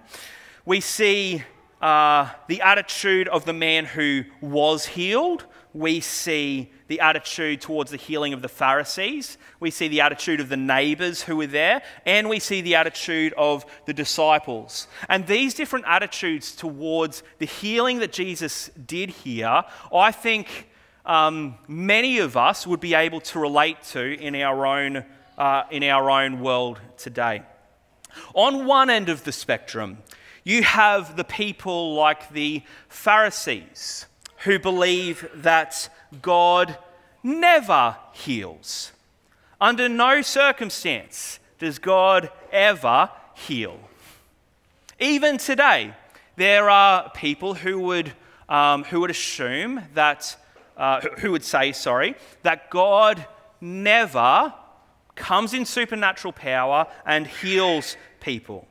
We 0.65 0.81
see 0.81 1.41
uh, 1.81 2.29
the 2.47 2.61
attitude 2.61 3.27
of 3.27 3.43
the 3.43 3.53
man 3.53 3.85
who 3.85 4.25
was 4.39 4.85
healed. 4.85 5.45
We 5.73 5.99
see 5.99 6.69
the 6.89 6.99
attitude 6.99 7.61
towards 7.61 7.91
the 7.91 7.97
healing 7.97 8.33
of 8.33 8.41
the 8.41 8.49
Pharisees. 8.49 9.37
We 9.59 9.69
see 9.69 9.87
the 9.87 10.01
attitude 10.01 10.39
of 10.39 10.49
the 10.49 10.57
neighbors 10.57 11.21
who 11.21 11.37
were 11.37 11.47
there. 11.47 11.83
And 12.03 12.27
we 12.27 12.39
see 12.39 12.61
the 12.61 12.75
attitude 12.75 13.31
of 13.37 13.63
the 13.85 13.93
disciples. 13.93 14.87
And 15.07 15.27
these 15.27 15.53
different 15.53 15.85
attitudes 15.87 16.55
towards 16.55 17.21
the 17.37 17.45
healing 17.45 17.99
that 17.99 18.11
Jesus 18.11 18.71
did 18.87 19.11
here, 19.11 19.63
I 19.93 20.11
think 20.11 20.67
um, 21.05 21.59
many 21.67 22.17
of 22.17 22.35
us 22.35 22.65
would 22.65 22.79
be 22.79 22.95
able 22.95 23.21
to 23.21 23.39
relate 23.39 23.83
to 23.91 24.19
in 24.19 24.35
our 24.35 24.65
own, 24.65 25.05
uh, 25.37 25.63
in 25.69 25.83
our 25.83 26.09
own 26.09 26.41
world 26.41 26.79
today. 26.97 27.43
On 28.33 28.65
one 28.65 28.89
end 28.89 29.09
of 29.09 29.23
the 29.25 29.31
spectrum, 29.31 29.99
you 30.43 30.63
have 30.63 31.15
the 31.15 31.23
people 31.23 31.93
like 31.93 32.31
the 32.31 32.63
Pharisees 32.87 34.07
who 34.37 34.57
believe 34.57 35.29
that 35.35 35.89
God 36.21 36.77
never 37.23 37.97
heals. 38.13 38.91
Under 39.61 39.89
no 39.89 40.21
circumstance 40.21 41.39
does 41.57 41.79
God 41.79 42.29
ever 42.51 43.09
heal. 43.35 43.79
Even 44.99 45.37
today, 45.37 45.93
there 46.35 46.69
are 46.69 47.09
people 47.11 47.53
who 47.53 47.79
would, 47.81 48.13
um, 48.47 48.83
who 48.85 49.01
would 49.01 49.11
assume 49.11 49.83
that, 49.93 50.37
uh, 50.77 51.01
who 51.19 51.31
would 51.31 51.43
say, 51.43 51.71
sorry, 51.73 52.15
that 52.43 52.69
God 52.69 53.25
never 53.61 54.53
comes 55.15 55.53
in 55.53 55.65
supernatural 55.65 56.31
power 56.31 56.87
and 57.05 57.27
heals 57.27 57.97
people. 58.21 58.67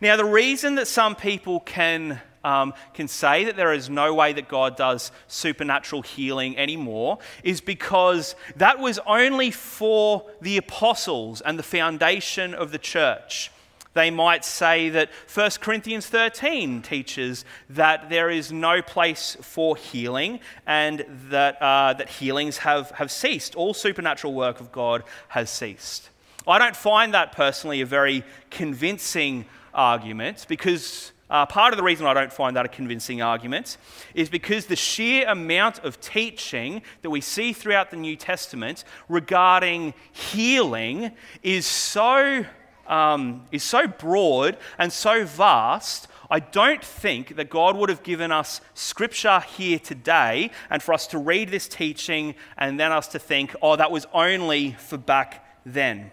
Now, 0.00 0.16
the 0.16 0.24
reason 0.24 0.76
that 0.76 0.88
some 0.88 1.14
people 1.14 1.60
can 1.60 2.20
um, 2.44 2.74
can 2.94 3.08
say 3.08 3.44
that 3.44 3.56
there 3.56 3.72
is 3.72 3.90
no 3.90 4.14
way 4.14 4.32
that 4.32 4.48
God 4.48 4.76
does 4.76 5.12
supernatural 5.28 6.02
healing 6.02 6.56
anymore 6.56 7.18
is 7.42 7.60
because 7.60 8.34
that 8.56 8.78
was 8.78 8.98
only 9.06 9.50
for 9.50 10.24
the 10.40 10.56
apostles 10.56 11.40
and 11.40 11.58
the 11.58 11.62
foundation 11.62 12.54
of 12.54 12.72
the 12.72 12.78
church. 12.78 13.50
They 13.92 14.10
might 14.10 14.44
say 14.44 14.88
that 14.90 15.10
1 15.32 15.50
Corinthians 15.60 16.06
13 16.06 16.80
teaches 16.82 17.44
that 17.70 18.08
there 18.08 18.30
is 18.30 18.52
no 18.52 18.82
place 18.82 19.36
for 19.40 19.76
healing 19.76 20.38
and 20.64 21.04
that, 21.30 21.60
uh, 21.60 21.94
that 21.94 22.08
healings 22.08 22.58
have, 22.58 22.92
have 22.92 23.10
ceased. 23.10 23.56
All 23.56 23.74
supernatural 23.74 24.32
work 24.32 24.60
of 24.60 24.70
God 24.70 25.02
has 25.28 25.50
ceased. 25.50 26.08
I 26.46 26.58
don't 26.58 26.76
find 26.76 27.14
that 27.14 27.32
personally 27.32 27.80
a 27.80 27.86
very 27.86 28.24
convincing 28.50 29.44
argument 29.74 30.46
because 30.48 31.12
uh, 31.30 31.46
part 31.46 31.72
of 31.72 31.76
the 31.76 31.82
reason 31.84 32.06
I 32.06 32.14
don't 32.14 32.32
find 32.32 32.56
that 32.56 32.66
a 32.66 32.68
convincing 32.68 33.22
argument 33.22 33.76
is 34.14 34.28
because 34.28 34.66
the 34.66 34.76
sheer 34.76 35.28
amount 35.28 35.78
of 35.80 36.00
teaching 36.00 36.82
that 37.02 37.10
we 37.10 37.20
see 37.20 37.52
throughout 37.52 37.90
the 37.90 37.96
New 37.96 38.16
Testament 38.16 38.84
regarding 39.08 39.94
healing 40.10 41.12
is 41.42 41.66
so, 41.66 42.44
um, 42.88 43.44
is 43.52 43.62
so 43.62 43.86
broad 43.86 44.56
and 44.76 44.92
so 44.92 45.24
vast. 45.24 46.08
I 46.32 46.40
don't 46.40 46.84
think 46.84 47.36
that 47.36 47.48
God 47.48 47.76
would 47.76 47.90
have 47.90 48.02
given 48.02 48.32
us 48.32 48.60
scripture 48.74 49.40
here 49.40 49.78
today 49.78 50.50
and 50.68 50.82
for 50.82 50.92
us 50.92 51.06
to 51.08 51.18
read 51.18 51.50
this 51.50 51.68
teaching 51.68 52.34
and 52.58 52.78
then 52.78 52.90
us 52.90 53.06
to 53.08 53.20
think, 53.20 53.54
oh, 53.62 53.76
that 53.76 53.92
was 53.92 54.06
only 54.12 54.72
for 54.72 54.98
back 54.98 55.44
then. 55.64 56.10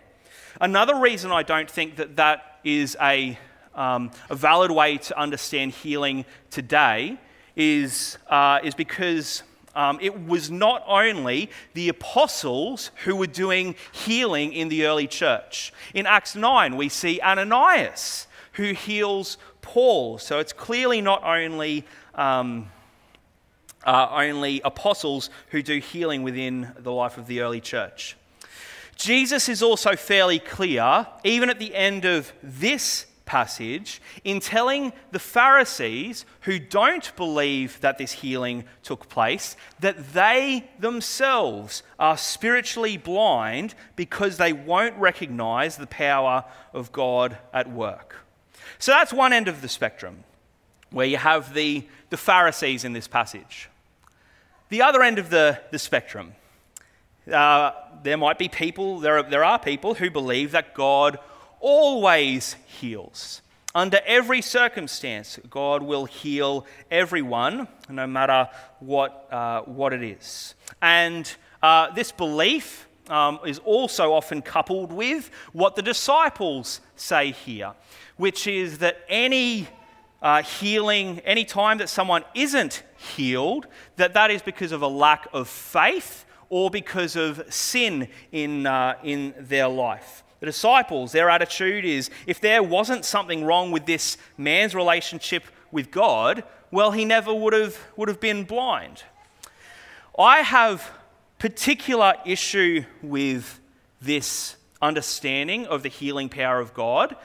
Another 0.62 0.96
reason 0.96 1.32
I 1.32 1.44
don't 1.44 1.70
think 1.70 1.98
that 1.98 2.16
that 2.18 2.60
is 2.64 2.98
a 3.02 3.38
um, 3.78 4.12
a 4.30 4.36
valid 4.36 4.72
way 4.72 4.98
to 4.98 5.18
understand 5.18 5.72
healing 5.72 6.26
today 6.50 7.18
is, 7.56 8.18
uh, 8.30 8.60
is 8.64 8.76
because 8.76 9.44
um, 9.76 10.00
it 10.02 10.26
was 10.28 10.50
not 10.50 10.84
only 10.88 11.52
the 11.76 11.88
apostles 11.88 12.92
who 13.06 13.16
were 13.16 13.28
doing 13.28 13.76
healing 13.92 14.52
in 14.52 14.70
the 14.70 14.86
early 14.88 15.08
church. 15.08 15.72
In 15.94 16.08
Acts 16.08 16.36
9, 16.36 16.76
we 16.76 16.90
see 16.90 17.22
Ananias 17.22 18.28
who 18.54 18.74
heals 18.74 19.38
Paul. 19.62 20.18
So 20.18 20.40
it's 20.40 20.54
clearly 20.54 21.00
not 21.00 21.24
only. 21.24 21.86
Um, 22.16 22.72
uh, 23.86 24.10
only 24.12 24.60
apostles 24.66 25.30
who 25.52 25.62
do 25.62 25.80
healing 25.80 26.22
within 26.22 26.74
the 26.80 26.92
life 26.92 27.18
of 27.18 27.26
the 27.26 27.40
early 27.40 27.62
church. 27.62 28.18
Jesus 28.98 29.48
is 29.48 29.64
also 29.64 29.96
fairly 29.96 30.40
clear, 30.40 31.08
even 31.24 31.50
at 31.50 31.58
the 31.58 31.74
end 31.74 32.04
of 32.04 32.34
this 32.44 33.06
passage 33.28 34.02
in 34.24 34.40
telling 34.40 34.92
the 35.12 35.20
Pharisees 35.20 36.26
who 36.42 36.58
don't 36.58 37.16
believe 37.16 37.80
that 37.82 38.00
this 38.00 38.14
healing 38.14 38.64
took 38.82 39.08
place 39.10 39.56
that 39.80 40.14
they 40.14 40.68
themselves 40.80 41.84
are 42.00 42.18
spiritually 42.18 42.98
blind 42.98 43.76
because 43.96 44.38
they 44.38 44.54
won't 44.54 44.98
recognize 44.98 45.78
the 45.78 45.86
power 45.86 46.44
of 46.74 46.92
God 46.92 47.38
at 47.54 47.70
work. 47.72 48.16
So 48.80 48.92
that's 48.92 49.14
one 49.14 49.34
end 49.34 49.48
of 49.48 49.62
the 49.62 49.70
spectrum 49.70 50.24
where 50.90 51.06
you 51.06 51.18
have 51.18 51.54
the, 51.54 51.86
the 52.10 52.18
Pharisees 52.18 52.84
in 52.84 52.94
this 52.94 53.08
passage. 53.08 53.70
The 54.70 54.82
other 54.82 55.04
end 55.04 55.20
of 55.20 55.30
the, 55.30 55.62
the 55.72 55.80
spectrum, 55.80 56.34
uh, 57.32 57.72
there 58.04 58.18
might 58.18 58.38
be 58.38 58.48
people, 58.48 59.00
there 59.00 59.18
are, 59.18 59.24
there 59.24 59.44
are 59.44 59.60
people 59.60 59.96
who 59.96 60.10
believe 60.10 60.52
that 60.52 60.74
God 60.74 61.20
always 61.60 62.56
heals. 62.66 63.42
Under 63.76 64.00
every 64.06 64.42
circumstance, 64.42 65.40
God 65.50 65.84
will 65.84 66.06
heal 66.06 66.66
everyone, 66.90 67.68
no 67.90 68.08
matter 68.08 68.50
what, 68.80 69.28
uh, 69.32 69.62
what 69.62 69.94
it 69.94 70.02
is. 70.02 70.56
And 70.82 71.32
uh, 71.62 71.92
this 71.92 72.12
belief 72.12 72.88
um, 73.10 73.40
is 73.46 73.60
also 73.60 74.14
often 74.14 74.42
coupled 74.42 74.92
with 74.92 75.30
what 75.54 75.76
the 75.76 75.82
disciples 75.82 76.82
say 76.96 77.32
here, 77.32 77.74
which 78.16 78.48
is 78.48 78.80
that 78.80 79.00
any 79.08 79.68
uh, 80.22 80.42
healing, 80.42 81.20
any 81.20 81.46
time 81.46 81.78
that 81.78 81.90
someone 81.90 82.24
isn't 82.34 82.84
healed, 83.16 83.68
that 83.98 84.14
that 84.14 84.32
is 84.32 84.42
because 84.42 84.72
of 84.72 84.82
a 84.82 84.88
lack 84.88 85.28
of 85.34 85.48
faith 85.48 86.26
or 86.50 86.70
because 86.70 87.16
of 87.16 87.44
sin 87.54 88.08
in, 88.32 88.66
uh, 88.66 88.96
in 89.04 89.34
their 89.38 89.68
life. 89.68 90.24
The 90.40 90.46
disciples, 90.46 91.12
their 91.12 91.30
attitude 91.30 91.86
is 91.86 92.10
if 92.26 92.40
there 92.40 92.62
wasn't 92.62 93.06
something 93.06 93.44
wrong 93.44 93.72
with 93.72 93.86
this 93.86 94.18
man's 94.38 94.76
relationship 94.76 95.44
with 95.72 95.92
God, 95.92 96.44
well, 96.72 96.92
he 96.92 97.06
never 97.06 97.34
would 97.34 97.54
have, 97.54 97.78
would 97.96 98.08
have 98.08 98.20
been 98.20 98.44
blind. 98.44 99.04
I 100.18 100.40
have 100.40 100.92
particular 101.40 102.16
issue 102.26 102.84
with 103.02 103.60
this 104.02 104.56
understanding 104.82 105.66
of 105.68 105.84
the 105.84 105.90
healing 105.90 106.30
power 106.30 106.60
of 106.60 106.74
God 106.74 107.16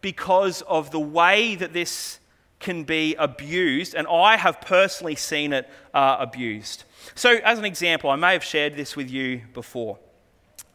because 0.00 0.62
of 0.62 0.90
the 0.90 1.00
way 1.00 1.54
that 1.54 1.72
this 1.72 2.18
can 2.58 2.84
be 2.84 3.14
abused, 3.16 3.94
and 3.94 4.06
I 4.06 4.36
have 4.36 4.60
personally 4.60 5.16
seen 5.16 5.52
it 5.52 5.68
uh, 5.92 6.16
abused. 6.20 6.84
So, 7.14 7.38
as 7.44 7.58
an 7.58 7.64
example, 7.64 8.08
I 8.08 8.16
may 8.16 8.32
have 8.32 8.44
shared 8.44 8.76
this 8.76 8.94
with 8.94 9.10
you 9.10 9.42
before. 9.52 9.98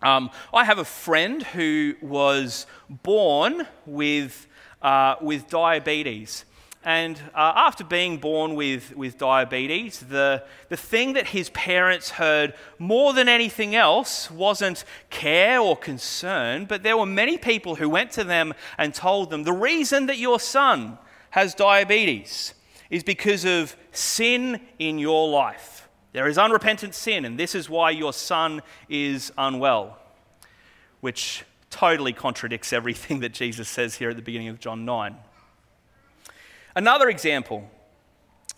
Um, 0.02 0.30
I 0.54 0.64
have 0.64 0.78
a 0.78 0.86
friend 0.86 1.42
who 1.42 1.96
was 2.02 2.68
born 2.90 3.68
with, 3.86 4.48
uh, 4.82 5.16
with 5.22 5.50
diabetes. 5.50 6.46
And 6.84 7.20
uh, 7.34 7.52
after 7.56 7.84
being 7.84 8.18
born 8.18 8.56
with, 8.56 8.96
with 8.96 9.18
diabetes, 9.18 10.00
the, 10.00 10.44
the 10.70 10.78
thing 10.78 11.14
that 11.14 11.28
his 11.28 11.50
parents 11.50 12.12
heard 12.12 12.54
more 12.80 13.12
than 13.12 13.28
anything 13.28 13.76
else 13.76 14.32
wasn't 14.32 14.86
care 15.10 15.60
or 15.60 15.76
concern, 15.76 16.66
but 16.66 16.84
there 16.84 16.96
were 16.96 17.06
many 17.06 17.38
people 17.38 17.76
who 17.76 17.90
went 17.90 18.12
to 18.12 18.24
them 18.24 18.54
and 18.78 18.94
told 18.94 19.32
them 19.32 19.44
the 19.44 19.52
reason 19.52 20.06
that 20.06 20.18
your 20.18 20.40
son 20.40 20.98
has 21.32 21.54
diabetes 21.54 22.54
is 22.90 23.04
because 23.04 23.44
of 23.44 23.76
sin 23.92 24.62
in 24.80 24.98
your 24.98 25.28
life. 25.28 25.87
There 26.14 26.28
is 26.28 26.38
unrepentant 26.38 26.96
sin, 26.96 27.26
and 27.26 27.40
this 27.40 27.54
is 27.54 27.70
why 27.70 27.92
your 27.92 28.14
son 28.14 28.62
is 28.90 29.32
unwell, 29.38 29.98
which 31.02 31.44
totally 31.70 32.14
contradicts 32.14 32.72
everything 32.74 33.20
that 33.22 33.34
Jesus 33.34 33.70
says 33.70 33.96
here 33.96 34.10
at 34.10 34.16
the 34.16 34.22
beginning 34.22 34.48
of 34.48 34.60
John 34.60 34.86
9. 34.86 35.16
Another 36.76 37.10
example 37.10 37.70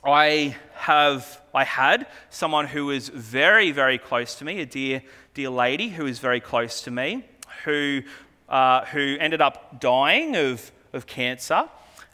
I 0.03 0.55
have 0.75 1.41
I 1.53 1.65
had 1.65 2.07
someone 2.29 2.67
who 2.67 2.85
was 2.85 3.09
very 3.09 3.71
very 3.71 3.97
close 3.97 4.35
to 4.35 4.45
me, 4.45 4.61
a 4.61 4.65
dear 4.65 5.01
dear 5.33 5.49
lady 5.49 5.89
who 5.89 6.05
was 6.05 6.19
very 6.19 6.39
close 6.39 6.81
to 6.83 6.91
me, 6.91 7.25
who 7.65 8.01
uh, 8.47 8.85
who 8.85 9.17
ended 9.19 9.41
up 9.41 9.79
dying 9.81 10.35
of 10.35 10.71
of 10.93 11.05
cancer. 11.05 11.69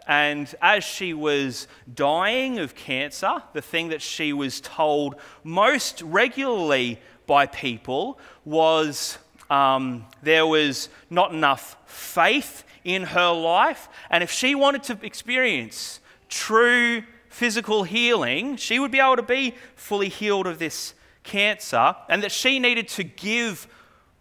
And 0.08 0.54
as 0.62 0.84
she 0.84 1.14
was 1.14 1.68
dying 1.94 2.60
of 2.60 2.76
cancer, 2.76 3.42
the 3.54 3.62
thing 3.62 3.90
that 3.90 4.02
she 4.02 4.34
was 4.34 4.62
told 4.62 5.16
most 5.44 6.02
regularly 6.02 7.00
by 7.26 7.48
people 7.48 8.20
was 8.44 9.18
um, 9.50 10.06
there 10.22 10.46
was 10.46 10.90
not 11.10 11.32
enough 11.34 11.78
faith 11.86 12.64
in 12.84 13.04
her 13.04 13.32
life. 13.32 13.90
And 14.10 14.24
if 14.24 14.32
she 14.32 14.56
wanted 14.56 14.84
to 14.84 15.00
experience 15.04 16.00
true 16.30 17.04
physical 17.30 17.84
healing, 17.84 18.56
she 18.58 18.80
would 18.80 18.92
be 18.92 19.00
able 19.00 19.18
to 19.18 19.24
be 19.24 19.56
fully 19.76 20.10
healed 20.10 20.48
of 20.48 20.60
this 20.60 20.94
cancer, 21.24 21.96
and 22.08 22.22
that 22.22 22.32
she 22.32 22.60
needed 22.60 22.88
to 22.88 23.04
give 23.04 23.68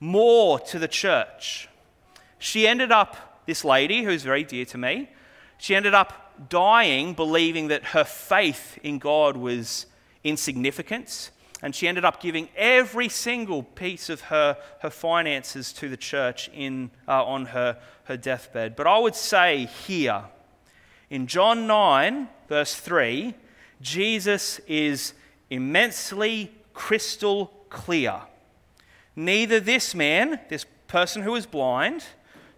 more 0.01 0.59
to 0.59 0.79
the 0.79 0.88
church. 0.88 1.68
She 2.38 2.66
ended 2.66 2.90
up, 2.90 3.42
this 3.47 3.64
lady 3.64 4.03
who's 4.03 4.23
very 4.23 4.42
dear 4.42 4.64
to 4.64 4.79
me, 4.79 5.11
she 5.59 5.75
ended 5.75 5.95
up 5.95 6.49
dying 6.49 7.14
believing 7.14 7.69
that 7.69 7.85
her 7.87 8.05
faith 8.05 8.79
in 8.83 8.99
God 8.99 9.37
was 9.37 9.87
insignificant. 10.23 11.31
And 11.62 11.75
she 11.75 11.88
ended 11.88 12.05
up 12.05 12.21
giving 12.21 12.49
every 12.57 13.09
single 13.09 13.62
piece 13.62 14.11
of 14.11 14.23
her, 14.23 14.59
her 14.81 14.90
finances 14.90 15.73
to 15.75 15.88
the 15.88 15.97
church 15.97 16.51
in, 16.53 16.90
uh, 17.09 17.25
on 17.25 17.47
her, 17.47 17.79
her 18.05 18.19
deathbed. 18.19 18.77
But 18.77 18.87
I 18.87 18.99
would 18.99 19.14
say 19.14 19.64
here, 19.64 20.25
in 21.09 21.27
John 21.27 21.67
9, 21.67 22.29
verse 22.49 22.75
3, 22.75 23.35
Jesus 23.81 24.61
is 24.67 25.14
immensely 25.49 26.53
crystal 26.75 27.47
clear. 27.71 28.21
Neither 29.17 29.61
this 29.61 29.95
man, 29.95 30.40
this 30.49 30.67
person 30.87 31.23
who 31.23 31.33
was 31.33 31.47
blind, 31.47 32.05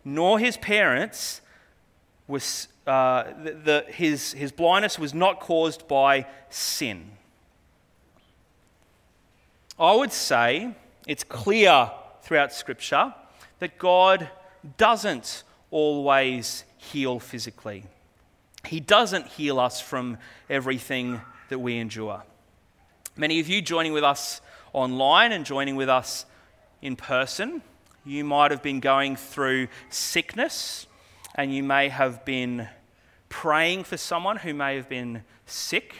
nor 0.04 0.38
his 0.38 0.56
parents 0.56 1.42
was 2.26 2.68
uh, 2.86 3.24
the, 3.42 3.50
the, 3.52 3.84
his, 3.88 4.32
his 4.32 4.52
blindness 4.52 4.98
was 4.98 5.12
not 5.12 5.40
caused 5.40 5.88
by 5.88 6.26
sin. 6.50 7.10
I 9.78 9.94
would 9.94 10.12
say 10.12 10.74
it's 11.06 11.24
clear 11.24 11.90
throughout 12.22 12.52
Scripture 12.52 13.12
that 13.58 13.78
God 13.78 14.30
doesn't 14.76 15.42
always 15.70 16.64
heal 16.78 17.18
physically. 17.18 17.84
He 18.64 18.80
doesn't 18.80 19.26
heal 19.26 19.60
us 19.60 19.80
from 19.80 20.18
everything 20.48 21.20
that 21.48 21.58
we 21.58 21.78
endure. 21.78 22.22
Many 23.16 23.40
of 23.40 23.48
you 23.48 23.62
joining 23.62 23.92
with 23.92 24.04
us 24.04 24.40
online 24.72 25.32
and 25.32 25.44
joining 25.44 25.76
with 25.76 25.88
us 25.88 26.26
in 26.82 26.96
person, 26.96 27.62
you 28.04 28.24
might 28.24 28.50
have 28.50 28.62
been 28.62 28.80
going 28.80 29.16
through 29.16 29.68
sickness 29.90 30.86
and 31.34 31.54
you 31.54 31.62
may 31.62 31.88
have 31.88 32.24
been 32.24 32.68
praying 33.28 33.84
for 33.84 33.96
someone 33.96 34.38
who 34.38 34.54
may 34.54 34.76
have 34.76 34.88
been 34.88 35.22
sick 35.46 35.94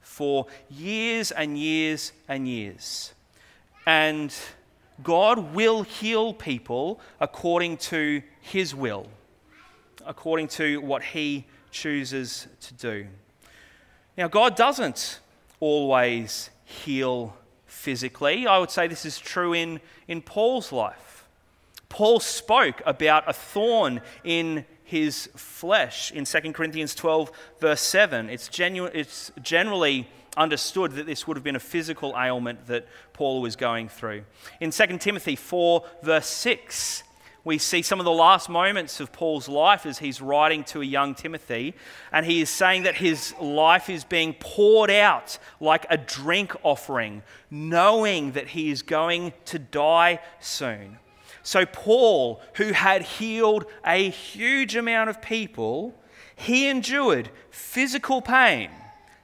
for 0.00 0.46
years 0.70 1.30
and 1.30 1.56
years 1.58 2.12
and 2.28 2.48
years. 2.48 3.12
And 3.86 4.34
God 5.02 5.54
will 5.54 5.82
heal 5.82 6.34
people 6.34 7.00
according 7.20 7.76
to 7.78 8.22
His 8.40 8.74
will, 8.74 9.06
according 10.04 10.48
to 10.48 10.80
what 10.80 11.02
He 11.02 11.46
chooses 11.70 12.48
to 12.62 12.74
do. 12.74 13.06
Now, 14.16 14.28
God 14.28 14.56
doesn't 14.56 15.20
always 15.60 16.50
heal 16.64 17.36
physically. 17.66 18.46
I 18.46 18.58
would 18.58 18.70
say 18.70 18.88
this 18.88 19.04
is 19.04 19.18
true 19.18 19.52
in, 19.52 19.80
in 20.08 20.20
Paul's 20.20 20.72
life. 20.72 21.26
Paul 21.88 22.20
spoke 22.20 22.82
about 22.84 23.28
a 23.28 23.32
thorn 23.32 24.00
in 24.24 24.64
his 24.88 25.28
flesh 25.36 26.10
in 26.12 26.24
2 26.24 26.52
Corinthians 26.52 26.94
12, 26.94 27.30
verse 27.60 27.82
7. 27.82 28.30
It's, 28.30 28.48
genu- 28.48 28.86
it's 28.86 29.30
generally 29.42 30.08
understood 30.34 30.92
that 30.92 31.04
this 31.04 31.26
would 31.26 31.36
have 31.36 31.44
been 31.44 31.56
a 31.56 31.60
physical 31.60 32.14
ailment 32.16 32.66
that 32.68 32.88
Paul 33.12 33.42
was 33.42 33.54
going 33.54 33.90
through. 33.90 34.24
In 34.60 34.70
2 34.70 34.96
Timothy 34.96 35.36
4, 35.36 35.84
verse 36.02 36.26
6, 36.26 37.02
we 37.44 37.58
see 37.58 37.82
some 37.82 38.00
of 38.00 38.06
the 38.06 38.10
last 38.10 38.48
moments 38.48 38.98
of 38.98 39.12
Paul's 39.12 39.46
life 39.46 39.84
as 39.84 39.98
he's 39.98 40.22
writing 40.22 40.64
to 40.64 40.80
a 40.80 40.86
young 40.86 41.14
Timothy, 41.14 41.74
and 42.10 42.24
he 42.24 42.40
is 42.40 42.48
saying 42.48 42.84
that 42.84 42.94
his 42.94 43.34
life 43.38 43.90
is 43.90 44.04
being 44.04 44.34
poured 44.40 44.90
out 44.90 45.38
like 45.60 45.84
a 45.90 45.98
drink 45.98 46.56
offering, 46.62 47.22
knowing 47.50 48.32
that 48.32 48.48
he 48.48 48.70
is 48.70 48.80
going 48.80 49.34
to 49.44 49.58
die 49.58 50.20
soon. 50.40 50.98
So, 51.48 51.64
Paul, 51.64 52.42
who 52.56 52.72
had 52.72 53.00
healed 53.00 53.64
a 53.82 54.10
huge 54.10 54.76
amount 54.76 55.08
of 55.08 55.22
people, 55.22 55.94
he 56.36 56.68
endured 56.68 57.30
physical 57.48 58.20
pain, 58.20 58.70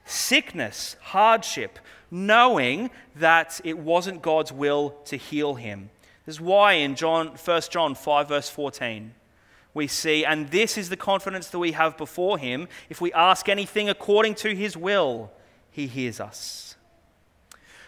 sickness, 0.05 0.95
hardship, 1.01 1.77
knowing 2.09 2.89
that 3.15 3.61
it 3.63 3.77
wasn't 3.77 4.23
God's 4.23 4.51
will 4.51 4.95
to 5.05 5.17
heal 5.17 5.53
him. 5.53 5.91
This 6.25 6.37
is 6.37 6.41
why 6.41 6.73
in 6.73 6.95
John, 6.95 7.27
1 7.27 7.61
John 7.69 7.93
5, 7.93 8.27
verse 8.27 8.49
14, 8.49 9.13
we 9.75 9.85
see, 9.85 10.25
and 10.25 10.49
this 10.49 10.79
is 10.79 10.89
the 10.89 10.97
confidence 10.97 11.49
that 11.49 11.59
we 11.59 11.73
have 11.73 11.95
before 11.95 12.39
him. 12.39 12.67
If 12.89 13.01
we 13.01 13.13
ask 13.13 13.47
anything 13.47 13.87
according 13.87 14.33
to 14.37 14.55
his 14.55 14.75
will, 14.75 15.31
he 15.69 15.85
hears 15.85 16.19
us. 16.19 16.75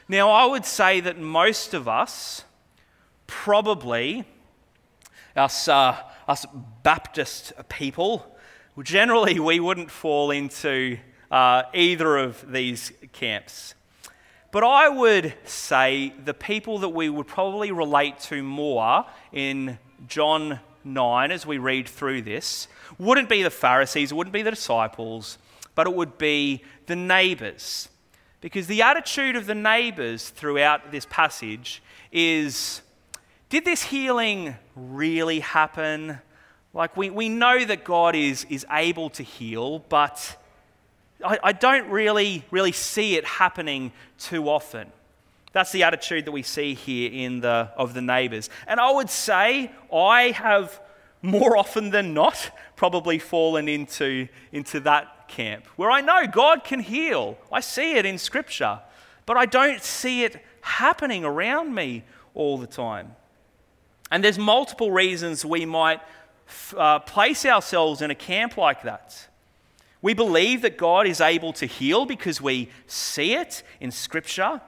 Now, 0.08 0.30
I 0.30 0.46
would 0.46 0.64
say 0.64 1.00
that 1.00 1.18
most 1.18 1.74
of 1.74 1.88
us 1.88 2.44
probably, 3.28 4.26
us, 5.36 5.68
uh, 5.68 5.98
us 6.28 6.46
Baptist 6.84 7.54
people, 7.70 8.38
generally 8.82 9.40
we 9.40 9.60
wouldn't 9.60 9.92
fall 9.92 10.32
into 10.32 10.98
uh, 11.30 11.64
either 11.74 12.18
of 12.18 12.52
these 12.52 12.92
camps. 13.14 13.76
But 14.52 14.64
I 14.64 14.90
would 14.90 15.34
say 15.44 16.14
the 16.24 16.34
people 16.34 16.80
that 16.80 16.90
we 16.90 17.10
would 17.10 17.28
probably 17.28 17.72
relate 17.72 18.20
to 18.22 18.42
more 18.42 19.06
in 19.32 19.78
John 20.08 20.60
9 20.84 21.32
as 21.32 21.46
we 21.46 21.58
read 21.58 21.88
through 21.88 22.22
this 22.22 22.68
wouldn't 22.98 23.30
be 23.30 23.44
the 23.44 23.50
Pharisees, 23.50 24.12
it 24.12 24.16
wouldn't 24.16 24.34
be 24.34 24.42
the 24.42 24.52
disciples, 24.52 25.38
but 25.76 25.86
it 25.86 25.94
would 25.94 26.18
be 26.18 26.64
the 26.86 26.96
neighbors. 26.96 27.90
Because 28.40 28.68
the 28.68 28.82
attitude 28.82 29.36
of 29.36 29.48
the 29.48 29.56
neighbors 29.56 30.30
throughout 30.30 30.92
this 30.92 31.06
passage 31.10 31.84
is 32.12 32.82
did 33.50 33.64
this 33.64 33.84
healing 33.84 34.56
really 34.76 35.40
happen? 35.40 36.20
Like, 36.74 36.98
we, 36.98 37.10
we 37.10 37.30
know 37.30 37.64
that 37.64 37.84
God 37.84 38.16
is, 38.16 38.46
is 38.50 38.66
able 38.70 39.10
to 39.12 39.24
heal, 39.24 39.80
but 39.80 40.38
I, 41.26 41.40
I 41.42 41.52
don't 41.54 41.90
really, 41.90 42.44
really 42.52 42.74
see 42.74 43.16
it 43.16 43.26
happening 43.26 43.92
too 44.20 44.50
often. 44.50 44.92
That's 45.54 45.72
the 45.72 45.84
attitude 45.84 46.26
that 46.26 46.32
we 46.32 46.44
see 46.44 46.74
here 46.74 47.10
in 47.12 47.40
the, 47.40 47.72
of 47.78 47.94
the 47.94 48.02
neighbors. 48.02 48.50
And 48.68 48.80
I 48.80 48.92
would 48.92 49.10
say 49.10 49.72
I 49.92 50.32
have 50.32 50.80
more 51.22 51.58
often 51.58 51.90
than 51.90 52.14
not 52.14 52.52
probably 52.76 53.18
fallen 53.18 53.68
into, 53.68 54.28
into 54.52 54.80
that 54.82 55.28
camp 55.28 55.66
where 55.76 55.90
I 55.90 56.02
know 56.02 56.28
God 56.28 56.64
can 56.64 56.80
heal. 56.80 57.38
I 57.52 57.62
see 57.62 57.96
it 57.96 58.06
in 58.06 58.18
Scripture, 58.18 58.80
but 59.26 59.36
I 59.38 59.46
don't 59.46 59.82
see 59.82 60.24
it 60.24 60.44
happening 60.62 61.26
around 61.26 61.74
me 61.74 62.04
all 62.34 62.58
the 62.58 62.68
time. 62.68 63.16
And 64.10 64.24
there's 64.24 64.40
multiple 64.40 64.92
reasons 64.92 65.44
we 65.46 65.66
might 65.66 66.00
uh, 66.76 67.00
place 67.00 67.46
ourselves 67.46 68.02
in 68.02 68.12
a 68.12 68.16
camp 68.16 68.58
like 68.58 68.84
that. 68.84 69.28
We 70.02 70.14
believe 70.14 70.62
that 70.62 70.78
God 70.78 71.08
is 71.08 71.20
able 71.20 71.54
to 71.54 71.66
heal 71.66 72.06
because 72.06 72.40
we 72.40 72.70
see 72.86 73.34
it 73.34 73.64
in 73.82 73.92
Scripture, 73.92 74.62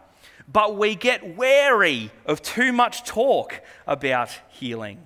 but 0.51 0.75
we 0.75 0.95
get 0.95 1.37
wary 1.37 2.11
of 2.25 2.41
too 2.41 2.73
much 2.73 3.03
talk 3.03 3.61
about 3.85 4.31
healing. 4.49 4.99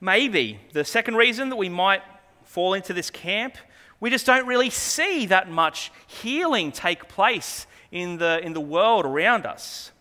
Maybe 0.00 0.58
the 0.72 0.84
second 0.84 1.16
reason 1.16 1.50
that 1.50 1.56
we 1.56 1.68
might 1.68 2.02
fall 2.44 2.74
into 2.74 2.92
this 2.92 3.10
camp, 3.10 3.56
we 4.00 4.10
just 4.10 4.26
don't 4.26 4.46
really 4.46 4.70
see 4.70 5.26
that 5.26 5.48
much 5.48 5.92
healing 6.08 6.72
take 6.72 7.08
place 7.08 7.66
in 7.92 8.18
the, 8.18 8.40
in 8.42 8.52
the 8.52 8.60
world 8.60 9.04
around 9.04 9.46
us. 9.46 9.91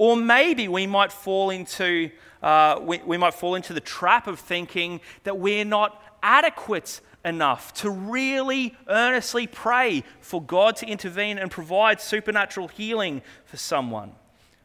Or 0.00 0.16
maybe 0.16 0.66
we 0.66 0.86
might 0.86 1.12
fall 1.12 1.50
into, 1.50 2.10
uh, 2.42 2.80
we, 2.80 3.02
we 3.04 3.18
might 3.18 3.34
fall 3.34 3.54
into 3.54 3.74
the 3.74 3.82
trap 3.82 4.26
of 4.28 4.40
thinking 4.40 5.02
that 5.24 5.36
we're 5.36 5.66
not 5.66 6.02
adequate 6.22 7.02
enough 7.22 7.74
to 7.74 7.90
really 7.90 8.74
earnestly 8.88 9.46
pray 9.46 10.02
for 10.22 10.40
God 10.40 10.76
to 10.76 10.86
intervene 10.86 11.36
and 11.36 11.50
provide 11.50 12.00
supernatural 12.00 12.68
healing 12.68 13.20
for 13.44 13.58
someone. 13.58 14.12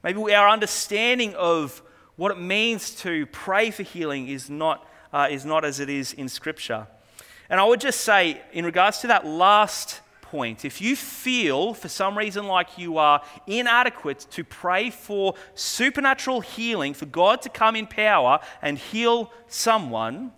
Maybe 0.06 0.34
our 0.34 0.48
understanding 0.48 1.34
of 1.34 1.82
what 2.16 2.32
it 2.32 2.40
means 2.40 2.92
to 3.02 3.26
pray 3.26 3.72
for 3.72 3.84
healing 3.84 4.30
is 4.30 4.50
not, 4.50 4.90
uh, 5.12 5.28
is 5.30 5.44
not 5.44 5.66
as 5.66 5.82
it 5.82 5.90
is 5.90 6.14
in 6.14 6.30
Scripture. 6.30 6.88
And 7.50 7.60
I 7.60 7.66
would 7.66 7.82
just 7.82 8.00
say, 8.00 8.42
in 8.54 8.64
regards 8.64 9.00
to 9.00 9.08
that 9.08 9.28
last 9.28 10.00
point, 10.36 10.66
if 10.66 10.82
you 10.82 10.98
feel 10.98 11.74
for 11.74 11.88
some 11.88 12.18
reason 12.18 12.46
like 12.46 12.78
you 12.78 12.98
are 12.98 13.22
inadequate 13.48 14.28
to 14.32 14.44
pray 14.44 14.90
for 14.90 15.34
supernatural 15.54 16.42
healing, 16.42 16.94
for 16.94 17.06
God 17.06 17.42
to 17.44 17.50
come 17.50 17.74
in 17.78 17.88
power 17.88 18.42
and 18.62 18.78
heal 18.78 19.32
someone, 19.48 20.34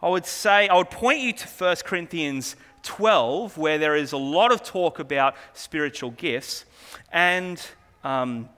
I 0.00 0.08
would 0.08 0.24
say, 0.24 0.68
I 0.68 0.76
would 0.76 0.90
point 0.90 1.18
you 1.18 1.32
to 1.32 1.48
1 1.48 1.76
Corinthians 1.84 2.54
12, 2.84 3.58
where 3.58 3.76
there 3.76 3.96
is 3.96 4.12
a 4.12 4.16
lot 4.16 4.52
of 4.52 4.62
talk 4.62 5.00
about 5.00 5.34
spiritual 5.52 6.12
gifts. 6.12 6.64
And 7.10 7.60
um, 8.04 8.48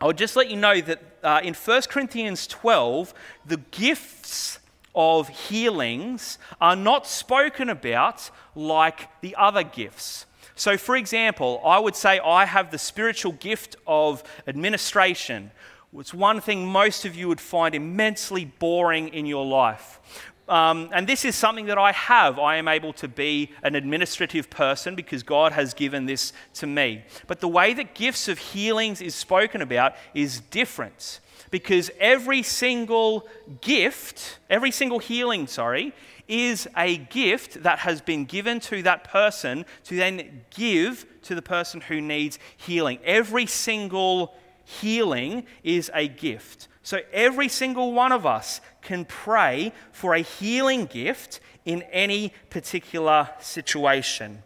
I 0.00 0.06
would 0.06 0.16
just 0.16 0.36
let 0.36 0.48
you 0.48 0.56
know 0.56 0.80
that 0.80 1.02
uh, 1.22 1.40
in 1.44 1.52
1 1.52 1.82
Corinthians 1.90 2.46
12, 2.46 3.12
the 3.44 3.58
gifts 3.58 4.58
of 4.94 5.28
healings 5.28 6.38
are 6.60 6.76
not 6.76 7.06
spoken 7.06 7.68
about 7.68 8.30
like 8.54 9.08
the 9.20 9.34
other 9.36 9.62
gifts. 9.62 10.26
So, 10.56 10.76
for 10.76 10.96
example, 10.96 11.60
I 11.64 11.78
would 11.78 11.96
say 11.96 12.20
I 12.20 12.44
have 12.44 12.70
the 12.70 12.78
spiritual 12.78 13.32
gift 13.32 13.74
of 13.86 14.22
administration. 14.46 15.50
It's 15.96 16.14
one 16.14 16.40
thing 16.40 16.66
most 16.66 17.04
of 17.04 17.16
you 17.16 17.28
would 17.28 17.40
find 17.40 17.74
immensely 17.74 18.44
boring 18.44 19.08
in 19.08 19.26
your 19.26 19.44
life. 19.44 20.00
Um, 20.48 20.90
and 20.92 21.06
this 21.06 21.24
is 21.24 21.34
something 21.34 21.66
that 21.66 21.78
I 21.78 21.92
have. 21.92 22.38
I 22.38 22.56
am 22.56 22.68
able 22.68 22.92
to 22.94 23.08
be 23.08 23.50
an 23.62 23.74
administrative 23.74 24.50
person 24.50 24.94
because 24.94 25.22
God 25.22 25.52
has 25.52 25.72
given 25.72 26.04
this 26.04 26.32
to 26.54 26.66
me. 26.66 27.04
But 27.26 27.40
the 27.40 27.48
way 27.48 27.72
that 27.74 27.94
gifts 27.94 28.28
of 28.28 28.38
healings 28.38 29.00
is 29.00 29.14
spoken 29.14 29.62
about 29.62 29.94
is 30.12 30.40
different 30.40 31.20
because 31.54 31.88
every 32.00 32.42
single 32.42 33.28
gift, 33.60 34.40
every 34.50 34.72
single 34.72 34.98
healing, 34.98 35.46
sorry, 35.46 35.92
is 36.26 36.66
a 36.76 36.96
gift 36.96 37.62
that 37.62 37.78
has 37.78 38.00
been 38.00 38.24
given 38.24 38.58
to 38.58 38.82
that 38.82 39.04
person 39.04 39.64
to 39.84 39.94
then 39.94 40.42
give 40.50 41.06
to 41.22 41.32
the 41.32 41.40
person 41.40 41.80
who 41.82 42.00
needs 42.00 42.40
healing. 42.56 42.98
Every 43.04 43.46
single 43.46 44.34
healing 44.64 45.46
is 45.62 45.92
a 45.94 46.08
gift. 46.08 46.66
So 46.82 46.98
every 47.12 47.46
single 47.46 47.92
one 47.92 48.10
of 48.10 48.26
us 48.26 48.60
can 48.82 49.04
pray 49.04 49.72
for 49.92 50.12
a 50.12 50.22
healing 50.22 50.86
gift 50.86 51.38
in 51.64 51.82
any 51.82 52.32
particular 52.50 53.30
situation. 53.38 54.42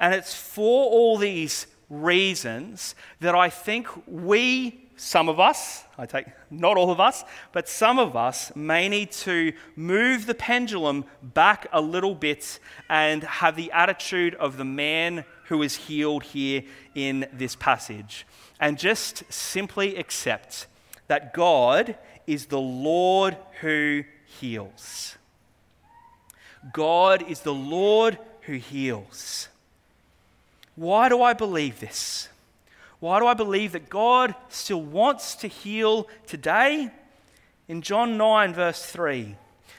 And 0.00 0.14
it's 0.14 0.34
for 0.34 0.86
all 0.86 1.18
these 1.18 1.66
reasons 1.90 2.94
that 3.20 3.34
I 3.34 3.50
think 3.50 3.88
we, 4.06 4.85
some 4.96 5.28
of 5.28 5.38
us, 5.38 5.84
I 5.98 6.06
take 6.06 6.26
not 6.50 6.78
all 6.78 6.90
of 6.90 7.00
us, 7.00 7.22
but 7.52 7.68
some 7.68 7.98
of 7.98 8.16
us 8.16 8.50
may 8.56 8.88
need 8.88 9.12
to 9.12 9.52
move 9.76 10.26
the 10.26 10.34
pendulum 10.34 11.04
back 11.22 11.66
a 11.72 11.80
little 11.80 12.14
bit 12.14 12.58
and 12.88 13.22
have 13.22 13.56
the 13.56 13.70
attitude 13.72 14.34
of 14.36 14.56
the 14.56 14.64
man 14.64 15.24
who 15.44 15.62
is 15.62 15.76
healed 15.76 16.22
here 16.22 16.62
in 16.94 17.28
this 17.32 17.54
passage. 17.54 18.26
And 18.58 18.78
just 18.78 19.30
simply 19.30 19.96
accept 19.96 20.66
that 21.08 21.34
God 21.34 21.96
is 22.26 22.46
the 22.46 22.60
Lord 22.60 23.36
who 23.60 24.04
heals. 24.24 25.16
God 26.72 27.22
is 27.30 27.40
the 27.40 27.54
Lord 27.54 28.18
who 28.42 28.54
heals. 28.54 29.48
Why 30.74 31.08
do 31.08 31.22
I 31.22 31.32
believe 31.32 31.80
this? 31.80 32.28
Why 33.00 33.20
do 33.20 33.26
I 33.26 33.34
believe 33.34 33.72
that 33.72 33.88
God 33.88 34.34
still 34.48 34.82
wants 34.82 35.34
to 35.36 35.48
heal 35.48 36.08
today? 36.26 36.90
In 37.68 37.82
John 37.82 38.16
9, 38.16 38.54
verse 38.54 38.86
3, 38.86 39.34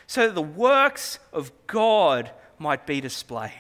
so 0.08 0.28
that 0.28 0.36
the 0.36 0.42
works 0.42 1.20
of 1.32 1.52
God 1.68 2.32
might 2.60 2.86
be 2.86 3.00
displayed. 3.00 3.52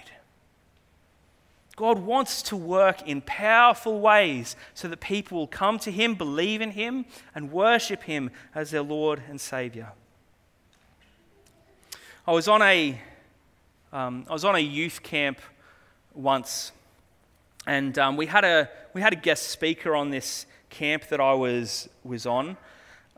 God 1.78 2.00
wants 2.00 2.42
to 2.42 2.56
work 2.56 3.08
in 3.08 3.22
powerful 3.22 4.00
ways 4.02 4.56
so 4.74 4.88
that 4.88 5.00
people 5.00 5.38
will 5.38 5.48
come 5.48 5.78
to 5.80 5.92
Him, 5.92 6.16
believe 6.16 6.60
in 6.60 6.72
Him, 6.72 7.06
and 7.36 7.52
worship 7.52 8.04
Him 8.04 8.32
as 8.56 8.72
their 8.72 8.82
Lord 8.82 9.22
and 9.30 9.40
Savior. 9.40 9.92
I 12.28 12.32
was 12.32 12.48
on 12.48 12.64
a, 12.64 13.00
um, 13.94 14.26
I 14.28 14.34
was 14.34 14.44
on 14.44 14.56
a 14.56 14.60
youth 14.60 15.04
camp 15.04 15.40
once, 16.16 16.72
and 17.68 18.00
um, 18.00 18.16
we, 18.16 18.26
had 18.26 18.46
a, 18.46 18.70
we 18.94 19.02
had 19.02 19.12
a 19.12 19.18
guest 19.18 19.50
speaker 19.50 19.94
on 19.94 20.10
this 20.10 20.46
camp 20.70 21.10
that 21.10 21.20
I 21.20 21.34
was, 21.34 21.90
was 22.04 22.26
on. 22.26 22.56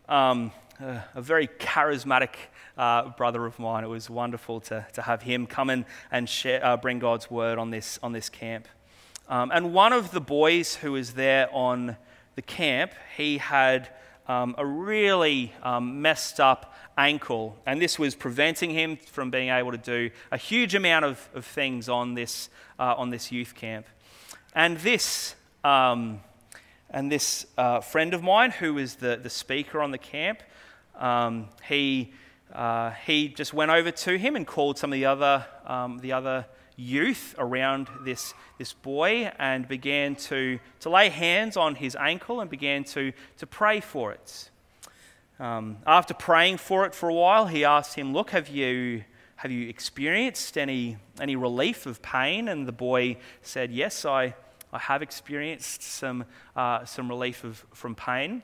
Um, 0.08 0.52
a, 0.80 1.04
a 1.14 1.22
very 1.22 1.48
charismatic 1.48 2.32
uh, 2.76 3.10
brother 3.10 3.46
of 3.46 3.60
mine. 3.60 3.84
It 3.84 3.90
was 3.90 4.10
wonderful 4.10 4.60
to, 4.62 4.88
to 4.94 5.02
have 5.04 5.22
him 5.22 5.46
come 5.46 5.70
in 5.70 5.86
and 6.12 6.28
share, 6.28 6.66
uh, 6.66 6.78
bring 6.78 6.98
God's 6.98 7.30
word 7.30 7.60
on 7.60 7.70
this, 7.70 8.00
on 8.02 8.12
this 8.12 8.28
camp. 8.28 8.68
Um, 9.28 9.52
and 9.54 9.72
one 9.72 9.94
of 9.94 10.10
the 10.10 10.22
boys 10.22 10.76
who 10.76 10.94
was 10.94 11.14
there 11.14 11.48
on 11.54 11.96
the 12.34 12.42
camp, 12.42 12.94
he 13.16 13.38
had 13.38 13.90
um, 14.28 14.56
a 14.58 14.66
really 14.66 15.54
um, 15.62 16.02
messed 16.02 16.40
up 16.40 16.74
ankle, 16.98 17.56
and 17.66 17.80
this 17.80 18.00
was 18.00 18.16
preventing 18.16 18.72
him 18.72 18.98
from 18.98 19.30
being 19.30 19.50
able 19.50 19.72
to 19.72 19.78
do 19.78 20.10
a 20.32 20.38
huge 20.38 20.74
amount 20.74 21.06
of, 21.06 21.30
of 21.36 21.46
things 21.46 21.88
on 21.88 22.16
this, 22.16 22.50
uh, 22.80 22.96
on 22.98 23.12
this 23.12 23.32
youth 23.32 23.54
camp. 23.54 23.86
And 24.54 24.78
this, 24.80 25.36
um, 25.64 26.22
and 26.90 27.12
this 27.12 27.46
uh, 27.58 27.82
friend 27.82 28.14
of 28.14 28.24
mine, 28.24 28.52
who 28.52 28.74
was 28.74 28.96
the, 28.96 29.16
the 29.16 29.30
speaker 29.30 29.82
on 29.82 29.92
the 29.92 29.98
camp, 29.98 30.42
um, 30.98 31.50
he 31.68 32.14
uh, 32.54 32.92
he 33.06 33.28
just 33.28 33.54
went 33.54 33.70
over 33.70 33.92
to 33.92 34.18
him 34.18 34.36
and 34.36 34.46
called 34.46 34.78
some 34.78 34.92
of 34.92 34.98
the 34.98 35.06
other, 35.06 35.46
um, 35.66 36.00
the 36.00 36.12
other 36.12 36.46
youth 36.76 37.36
around 37.38 37.88
this, 38.04 38.34
this 38.58 38.74
boy 38.74 39.32
and 39.38 39.68
began 39.68 40.16
to, 40.16 40.60
to 40.80 40.90
lay 40.90 41.10
hands 41.10 41.58
on 41.58 41.76
his 41.76 41.96
ankle 41.96 42.42
and 42.42 42.50
began 42.50 42.84
to, 42.84 43.12
to 43.38 43.46
pray 43.46 43.80
for 43.80 44.12
it. 44.12 44.50
Um, 45.40 45.78
after 45.86 46.14
praying 46.14 46.58
for 46.58 46.86
it 46.86 46.96
for 46.96 47.08
a 47.10 47.14
while, 47.14 47.46
he 47.46 47.64
asked 47.64 47.96
him, 47.96 48.14
Look, 48.14 48.32
have 48.32 48.50
you, 48.50 49.04
have 49.40 49.52
you 49.52 49.70
experienced 49.70 50.58
any, 50.58 50.98
any 51.22 51.38
relief 51.38 51.86
of 51.86 52.02
pain? 52.02 52.50
And 52.50 52.68
the 52.68 52.74
boy 52.74 53.16
said, 53.42 53.72
Yes, 53.72 54.04
I, 54.04 54.36
I 54.74 54.80
have 54.80 55.02
experienced 55.02 55.82
some, 55.82 56.26
uh, 56.58 56.84
some 56.84 57.08
relief 57.08 57.46
of, 57.46 57.66
from 57.74 57.96
pain. 57.96 58.44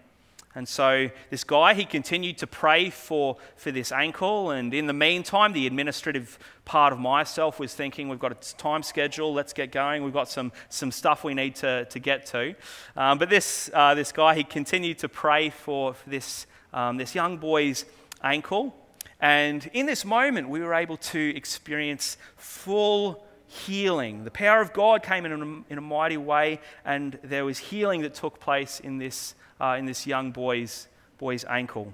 And 0.57 0.65
so 0.65 1.09
this 1.29 1.43
guy, 1.43 1.73
he 1.73 1.83
continued 1.83 2.37
to 2.37 2.47
pray 2.47 2.89
for, 2.89 3.35
for 3.57 3.71
this 3.71 3.91
ankle. 3.91 4.51
And 4.51 4.73
in 4.73 4.87
the 4.87 4.93
meantime, 4.93 5.51
the 5.51 5.67
administrative 5.67 6.39
part 6.63 6.93
of 6.93 6.99
myself 6.99 7.59
was 7.59 7.73
thinking, 7.73 8.07
we've 8.07 8.17
got 8.17 8.31
a 8.31 8.55
time 8.55 8.81
schedule, 8.81 9.33
let's 9.33 9.51
get 9.51 9.73
going. 9.73 10.01
We've 10.01 10.13
got 10.13 10.29
some, 10.29 10.53
some 10.69 10.93
stuff 10.93 11.25
we 11.25 11.33
need 11.33 11.55
to, 11.55 11.83
to 11.83 11.99
get 11.99 12.25
to. 12.27 12.55
Um, 12.95 13.17
but 13.17 13.29
this, 13.29 13.69
uh, 13.73 13.95
this 13.95 14.13
guy, 14.13 14.33
he 14.33 14.45
continued 14.45 14.99
to 14.99 15.09
pray 15.09 15.49
for, 15.49 15.93
for 15.93 16.09
this, 16.09 16.47
um, 16.71 16.95
this 16.95 17.13
young 17.13 17.35
boy's 17.35 17.83
ankle. 18.23 18.73
And 19.19 19.69
in 19.73 19.85
this 19.85 20.05
moment, 20.05 20.49
we 20.49 20.59
were 20.59 20.73
able 20.73 20.97
to 20.97 21.35
experience 21.35 22.17
full 22.35 23.25
healing. 23.47 24.23
The 24.23 24.31
power 24.31 24.61
of 24.61 24.73
God 24.73 25.03
came 25.03 25.25
in 25.25 25.31
a, 25.31 25.71
in 25.71 25.77
a 25.77 25.81
mighty 25.81 26.17
way, 26.17 26.59
and 26.83 27.17
there 27.23 27.45
was 27.45 27.57
healing 27.57 28.01
that 28.01 28.13
took 28.13 28.39
place 28.39 28.79
in 28.79 28.97
this 28.97 29.35
uh, 29.59 29.75
in 29.77 29.85
this 29.85 30.05
young 30.05 30.31
boy's, 30.31 30.87
boy's 31.17 31.45
ankle. 31.45 31.93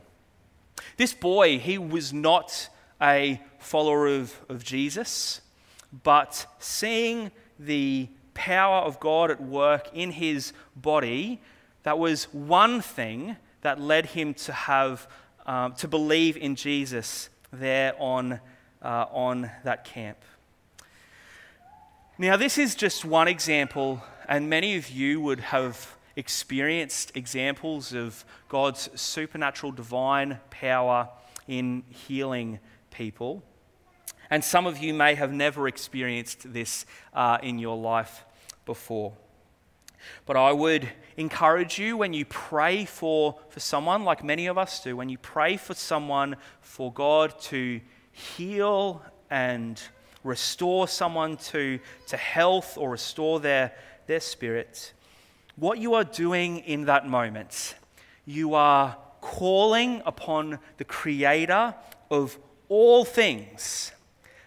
This 0.98 1.14
boy, 1.14 1.60
he 1.60 1.78
was 1.78 2.12
not 2.12 2.70
a 3.02 3.42
follower 3.60 4.08
of, 4.08 4.40
of 4.50 4.64
Jesus, 4.64 5.42
but 6.04 6.46
seeing 6.60 7.32
the 7.60 8.10
power 8.34 8.82
of 8.82 9.00
God 9.00 9.30
at 9.30 9.42
work 9.42 9.90
in 9.94 10.12
his 10.12 10.54
body, 10.76 11.42
that 11.84 12.00
was 12.00 12.26
one 12.34 12.82
thing 12.82 13.38
that 13.62 13.80
led 13.80 14.08
him 14.08 14.34
to 14.34 14.54
have 14.54 15.08
um, 15.46 15.74
to 15.76 15.88
believe 15.88 16.38
in 16.38 16.56
Jesus 16.56 17.30
there 17.52 17.94
on, 18.00 18.40
uh, 18.82 19.06
on 19.12 19.50
that 19.64 19.84
camp. 19.84 20.18
Now, 22.18 22.38
this 22.38 22.58
is 22.58 22.76
just 22.76 23.04
one 23.04 23.28
example, 23.28 24.04
and 24.28 24.50
many 24.50 24.78
of 24.78 24.90
you 24.90 25.20
would 25.22 25.40
have 25.40 25.96
experienced 26.16 27.12
examples 27.16 27.94
of 27.94 28.24
God's 28.48 28.90
supernatural 29.00 29.72
divine 29.72 30.40
power 30.50 31.10
in 31.48 31.84
healing 31.90 32.60
people. 32.92 33.44
And 34.30 34.44
some 34.44 34.68
of 34.68 34.78
you 34.78 34.94
may 34.94 35.16
have 35.16 35.34
never 35.34 35.68
experienced 35.68 36.54
this 36.54 36.86
uh, 37.14 37.38
in 37.42 37.60
your 37.60 37.78
life 37.78 38.24
before. 38.66 39.14
But 40.26 40.38
I 40.38 40.52
would 40.52 40.90
encourage 41.18 41.80
you 41.80 41.98
when 41.98 42.14
you 42.14 42.26
pray 42.26 42.86
for, 42.86 43.40
for 43.50 43.60
someone, 43.60 44.04
like 44.04 44.24
many 44.24 44.48
of 44.48 44.58
us 44.58 44.84
do, 44.84 44.96
when 44.96 45.10
you 45.10 45.18
pray 45.18 45.58
for 45.58 45.74
someone 45.74 46.38
for 46.62 46.92
God 46.92 47.40
to 47.42 47.82
heal 48.12 49.02
and 49.30 49.82
restore 50.24 50.88
someone 50.88 51.38
to, 51.38 51.80
to 52.08 52.18
health 52.18 52.78
or 52.78 52.92
restore 52.92 53.40
their, 53.40 53.74
their 54.08 54.20
spirit, 54.20 54.94
what 55.56 55.80
you 55.80 55.94
are 55.94 56.04
doing 56.04 56.60
in 56.60 56.86
that 56.86 57.08
moment, 57.08 57.76
you 58.26 58.54
are 58.54 58.98
calling 59.22 60.02
upon 60.06 60.60
the 60.78 60.84
Creator 60.84 61.76
of 62.10 62.38
all 62.70 63.06
things 63.06 63.92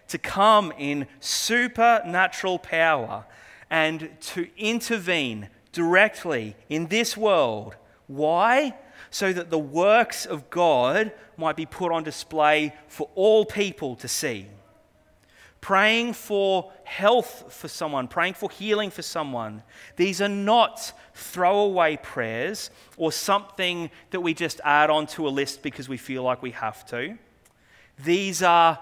to 0.07 0.17
come 0.17 0.73
in 0.77 1.07
supernatural 1.19 2.59
power 2.59 3.25
and 3.69 4.09
to 4.21 4.47
intervene 4.57 5.49
directly 5.71 6.55
in 6.69 6.87
this 6.87 7.17
world. 7.17 7.75
Why? 8.07 8.75
So 9.09 9.33
that 9.33 9.49
the 9.49 9.59
works 9.59 10.25
of 10.25 10.49
God 10.49 11.11
might 11.37 11.55
be 11.55 11.65
put 11.65 11.91
on 11.91 12.03
display 12.03 12.73
for 12.87 13.09
all 13.15 13.45
people 13.45 13.95
to 13.97 14.07
see 14.07 14.47
praying 15.65 16.13
for 16.13 16.71
health 16.83 17.51
for 17.51 17.67
someone, 17.67 18.07
praying 18.07 18.35
for 18.35 18.51
healing 18.51 18.91
for 18.91 19.01
someone. 19.01 19.63
These 19.95 20.21
are 20.21 20.29
not 20.29 20.93
throwaway 21.15 21.97
prayers 21.97 22.69
or 22.97 23.11
something 23.11 23.89
that 24.11 24.21
we 24.21 24.35
just 24.35 24.61
add 24.63 24.91
onto 24.91 25.27
a 25.27 25.29
list 25.29 25.63
because 25.63 25.89
we 25.89 25.97
feel 25.97 26.21
like 26.21 26.43
we 26.43 26.51
have 26.51 26.85
to. 26.89 27.17
These 28.03 28.43
are, 28.43 28.77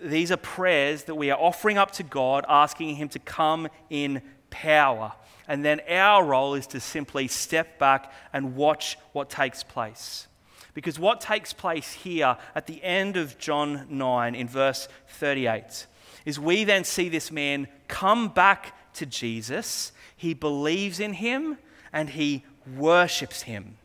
these 0.00 0.30
are 0.32 0.36
prayers 0.36 1.04
that 1.04 1.14
we 1.14 1.30
are 1.30 1.38
offering 1.38 1.78
up 1.78 1.92
to 1.92 2.02
God, 2.02 2.44
asking 2.48 2.96
Him 2.96 3.08
to 3.10 3.18
come 3.18 3.68
in 3.90 4.22
power. 4.50 5.12
And 5.48 5.64
then 5.64 5.80
our 5.88 6.24
role 6.24 6.54
is 6.54 6.66
to 6.68 6.80
simply 6.80 7.28
step 7.28 7.78
back 7.78 8.12
and 8.32 8.54
watch 8.54 8.96
what 9.12 9.30
takes 9.30 9.62
place. 9.62 10.28
Because 10.74 10.98
what 10.98 11.20
takes 11.20 11.52
place 11.52 11.92
here 11.92 12.36
at 12.54 12.66
the 12.66 12.82
end 12.82 13.16
of 13.16 13.38
John 13.38 13.86
9 13.90 14.34
in 14.34 14.48
verse 14.48 14.88
38 15.08 15.86
is 16.24 16.38
we 16.38 16.64
then 16.64 16.84
see 16.84 17.08
this 17.08 17.30
man 17.30 17.68
come 17.88 18.28
back 18.28 18.94
to 18.94 19.06
Jesus. 19.06 19.92
He 20.16 20.34
believes 20.34 21.00
in 21.00 21.14
him 21.14 21.58
and 21.92 22.10
he 22.10 22.44
worships 22.76 23.42
him. 23.42 23.76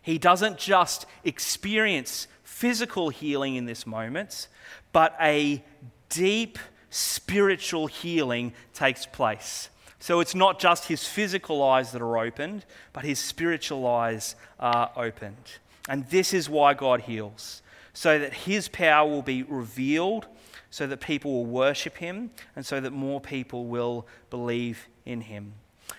He 0.00 0.18
doesn't 0.18 0.58
just 0.58 1.04
experience 1.24 2.28
physical 2.44 3.10
healing 3.10 3.56
in 3.56 3.66
this 3.66 3.86
moment, 3.86 4.48
but 4.96 5.14
a 5.20 5.62
deep 6.08 6.58
spiritual 6.88 7.86
healing 7.86 8.54
takes 8.72 9.04
place. 9.04 9.68
So 9.98 10.20
it's 10.20 10.34
not 10.34 10.58
just 10.58 10.88
his 10.88 11.06
physical 11.06 11.62
eyes 11.62 11.92
that 11.92 12.00
are 12.00 12.16
opened, 12.16 12.64
but 12.94 13.04
his 13.04 13.18
spiritual 13.18 13.86
eyes 13.86 14.36
are 14.58 14.90
opened. 14.96 15.58
And 15.86 16.08
this 16.08 16.32
is 16.32 16.48
why 16.48 16.72
God 16.72 17.02
heals, 17.02 17.60
so 17.92 18.18
that 18.18 18.32
his 18.32 18.68
power 18.68 19.06
will 19.06 19.20
be 19.20 19.42
revealed 19.42 20.28
so 20.70 20.86
that 20.86 21.02
people 21.02 21.30
will 21.30 21.44
worship 21.44 21.98
him 21.98 22.30
and 22.56 22.64
so 22.64 22.80
that 22.80 22.90
more 22.90 23.20
people 23.20 23.66
will 23.66 24.06
believe 24.30 24.88
in 25.04 25.20
him. 25.20 25.52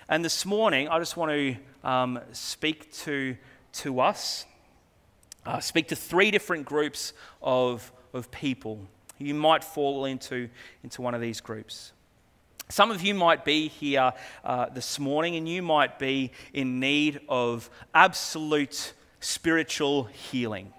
And 0.10 0.26
this 0.26 0.44
morning, 0.44 0.88
I 0.88 0.98
just 0.98 1.16
want 1.16 1.32
to 1.34 1.56
um, 1.88 2.20
speak 2.32 2.92
to, 3.04 3.38
to 3.74 4.00
us, 4.00 4.48
uh, 5.46 5.60
speak 5.60 5.88
to 5.90 5.96
three 5.96 6.32
different 6.32 6.66
groups 6.66 7.14
of, 7.44 7.92
of 8.18 8.30
people. 8.32 8.86
You 9.18 9.34
might 9.34 9.64
fall 9.64 10.06
into, 10.06 10.50
into 10.84 11.02
one 11.02 11.14
of 11.14 11.22
these 11.22 11.40
groups. 11.40 11.94
Some 12.70 12.92
of 12.92 13.02
you 13.02 13.16
might 13.16 13.46
be 13.46 13.70
here 13.70 14.12
uh, 14.44 14.68
this 14.70 15.00
morning 15.00 15.38
and 15.38 15.48
you 15.48 15.62
might 15.62 15.98
be 15.98 16.32
in 16.54 16.82
need 16.82 17.22
of 17.30 17.70
absolute 17.94 18.94
spiritual 19.22 20.04
healing. 20.06 20.74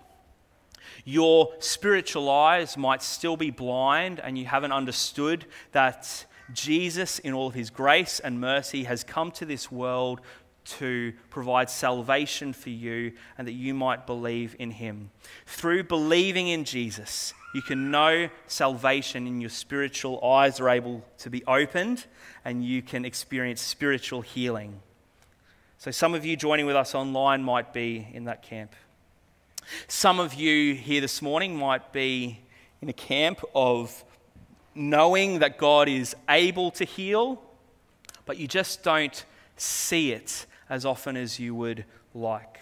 Your 1.04 1.54
spiritual 1.60 2.28
eyes 2.28 2.76
might 2.76 3.02
still 3.02 3.38
be 3.38 3.50
blind 3.50 4.20
and 4.20 4.36
you 4.36 4.44
haven't 4.44 4.72
understood 4.72 5.46
that 5.72 6.26
Jesus, 6.52 7.18
in 7.18 7.32
all 7.32 7.46
of 7.46 7.54
his 7.54 7.70
grace 7.70 8.20
and 8.20 8.38
mercy, 8.38 8.84
has 8.84 9.04
come 9.04 9.30
to 9.32 9.46
this 9.46 9.72
world 9.72 10.20
to 10.68 11.12
provide 11.30 11.70
salvation 11.70 12.52
for 12.52 12.70
you 12.70 13.12
and 13.36 13.46
that 13.46 13.52
you 13.52 13.74
might 13.74 14.06
believe 14.06 14.54
in 14.58 14.70
him. 14.70 15.10
Through 15.46 15.84
believing 15.84 16.48
in 16.48 16.64
Jesus, 16.64 17.32
you 17.54 17.62
can 17.62 17.90
know 17.90 18.28
salvation 18.46 19.26
and 19.26 19.40
your 19.40 19.50
spiritual 19.50 20.22
eyes 20.24 20.60
are 20.60 20.68
able 20.68 21.04
to 21.18 21.30
be 21.30 21.44
opened 21.46 22.06
and 22.44 22.64
you 22.64 22.82
can 22.82 23.04
experience 23.04 23.60
spiritual 23.60 24.20
healing. 24.20 24.80
So, 25.78 25.90
some 25.90 26.14
of 26.14 26.26
you 26.26 26.36
joining 26.36 26.66
with 26.66 26.76
us 26.76 26.94
online 26.94 27.42
might 27.42 27.72
be 27.72 28.08
in 28.12 28.24
that 28.24 28.42
camp. 28.42 28.74
Some 29.86 30.18
of 30.18 30.34
you 30.34 30.74
here 30.74 31.00
this 31.00 31.22
morning 31.22 31.56
might 31.56 31.92
be 31.92 32.40
in 32.80 32.88
a 32.88 32.92
camp 32.92 33.42
of 33.54 34.04
knowing 34.74 35.38
that 35.38 35.56
God 35.56 35.88
is 35.88 36.16
able 36.28 36.70
to 36.72 36.84
heal, 36.84 37.40
but 38.26 38.38
you 38.38 38.48
just 38.48 38.82
don't 38.82 39.24
see 39.56 40.12
it 40.12 40.46
as 40.70 40.84
often 40.84 41.16
as 41.16 41.38
you 41.38 41.54
would 41.54 41.84
like. 42.14 42.58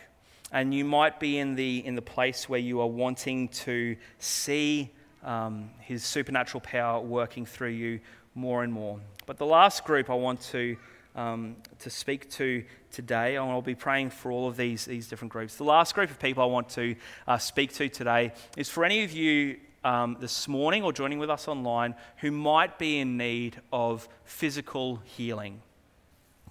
And 0.52 0.72
you 0.72 0.84
might 0.84 1.18
be 1.18 1.38
in 1.38 1.54
the, 1.54 1.84
in 1.84 1.94
the 1.94 2.02
place 2.02 2.48
where 2.48 2.61
you 2.61 2.80
are 2.80 2.86
wanting 2.86 3.48
to 3.48 3.96
see 4.18 4.92
um, 5.24 5.70
His 5.80 6.04
supernatural 6.04 6.61
power 6.61 7.00
working 7.00 7.44
through 7.44 7.70
you 7.70 8.00
more 8.34 8.62
and 8.62 8.72
more. 8.72 9.00
But 9.26 9.38
the 9.38 9.46
last 9.46 9.84
group 9.84 10.09
I 10.09 10.14
want 10.14 10.40
to, 10.52 10.76
um, 11.16 11.57
to 11.80 11.90
speak 11.90 12.30
to 12.32 12.64
today, 12.92 13.36
and 13.36 13.50
I'll 13.50 13.61
be 13.61 13.74
praying 13.74 14.11
for 14.11 14.30
all 14.30 14.46
of 14.46 14.57
these, 14.57 14.84
these 14.84 15.09
different 15.09 15.32
groups. 15.32 15.57
The 15.57 15.64
last 15.64 15.94
group 15.94 16.11
of 16.11 16.18
people 16.20 16.42
I 16.42 16.46
want 16.46 16.68
to 16.70 16.94
uh, 17.26 17.38
speak 17.38 17.72
to 17.74 17.88
today 17.88 18.32
is 18.57 18.68
for 18.68 18.84
any 18.84 19.02
of 19.02 19.12
you 19.12 19.57
um, 19.82 20.16
this 20.20 20.48
morning 20.48 20.82
or 20.82 20.92
joining 20.92 21.18
with 21.18 21.30
us 21.30 21.48
online 21.48 21.94
who 22.18 22.30
might 22.30 22.78
be 22.78 22.98
in 22.98 23.16
need 23.16 23.61
of 23.72 24.09
physical 24.24 25.00
healing. 25.04 25.61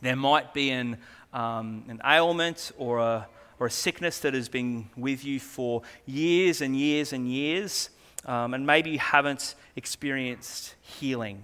There 0.01 0.15
might 0.15 0.53
be 0.53 0.71
an, 0.71 0.97
um, 1.35 1.83
an 1.89 2.01
ailment 2.05 2.71
or 2.77 2.99
a, 2.99 3.27
or 3.59 3.67
a 3.67 3.71
sickness 3.71 4.19
that 4.19 4.33
has 4.33 4.49
been 4.49 4.89
with 4.95 5.25
you 5.25 5.39
for 5.39 5.81
years 6.05 6.61
and 6.61 6.75
years 6.75 7.13
and 7.13 7.27
years, 7.29 7.89
um, 8.25 8.53
and 8.53 8.65
maybe 8.65 8.91
you 8.91 8.99
haven't 8.99 9.55
experienced 9.75 10.73
healing. 10.81 11.43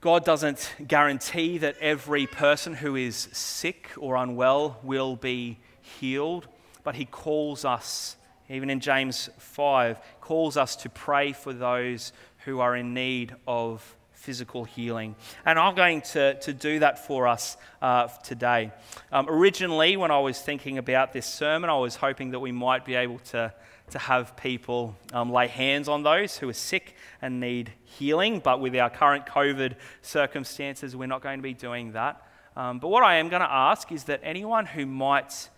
God 0.00 0.24
doesn't 0.24 0.74
guarantee 0.86 1.58
that 1.58 1.76
every 1.80 2.26
person 2.26 2.74
who 2.74 2.96
is 2.96 3.28
sick 3.32 3.90
or 3.98 4.16
unwell 4.16 4.80
will 4.82 5.14
be 5.14 5.58
healed, 5.82 6.48
but 6.82 6.94
He 6.94 7.04
calls 7.04 7.64
us 7.64 8.16
even 8.50 8.70
in 8.70 8.80
James 8.80 9.28
5, 9.38 10.00
calls 10.20 10.56
us 10.56 10.74
to 10.76 10.88
pray 10.88 11.32
for 11.32 11.52
those 11.52 12.12
who 12.44 12.60
are 12.60 12.74
in 12.74 12.94
need 12.94 13.34
of 13.46 13.94
physical 14.28 14.64
healing. 14.64 15.16
And 15.46 15.58
I'm 15.58 15.74
going 15.74 16.02
to, 16.12 16.38
to 16.40 16.52
do 16.52 16.80
that 16.80 17.06
for 17.06 17.26
us 17.26 17.56
uh, 17.80 18.08
today. 18.22 18.72
Um, 19.10 19.26
originally, 19.26 19.96
when 19.96 20.10
I 20.10 20.18
was 20.18 20.38
thinking 20.38 20.76
about 20.76 21.14
this 21.14 21.24
sermon, 21.24 21.70
I 21.70 21.78
was 21.78 21.96
hoping 21.96 22.32
that 22.32 22.40
we 22.40 22.52
might 22.52 22.84
be 22.84 22.94
able 22.94 23.20
to, 23.30 23.54
to 23.88 23.98
have 23.98 24.36
people 24.36 24.94
um, 25.14 25.32
lay 25.32 25.46
hands 25.46 25.88
on 25.88 26.02
those 26.02 26.36
who 26.36 26.46
are 26.50 26.52
sick 26.52 26.94
and 27.22 27.40
need 27.40 27.72
healing. 27.84 28.40
But 28.40 28.60
with 28.60 28.76
our 28.76 28.90
current 28.90 29.24
COVID 29.24 29.76
circumstances, 30.02 30.94
we're 30.94 31.06
not 31.06 31.22
going 31.22 31.38
to 31.38 31.42
be 31.42 31.54
doing 31.54 31.92
that. 31.92 32.22
Um, 32.54 32.80
but 32.80 32.88
what 32.88 33.02
I 33.02 33.14
am 33.14 33.30
going 33.30 33.40
to 33.40 33.50
ask 33.50 33.90
is 33.90 34.04
that 34.04 34.20
anyone 34.22 34.66
who 34.66 34.84
might 34.84 35.48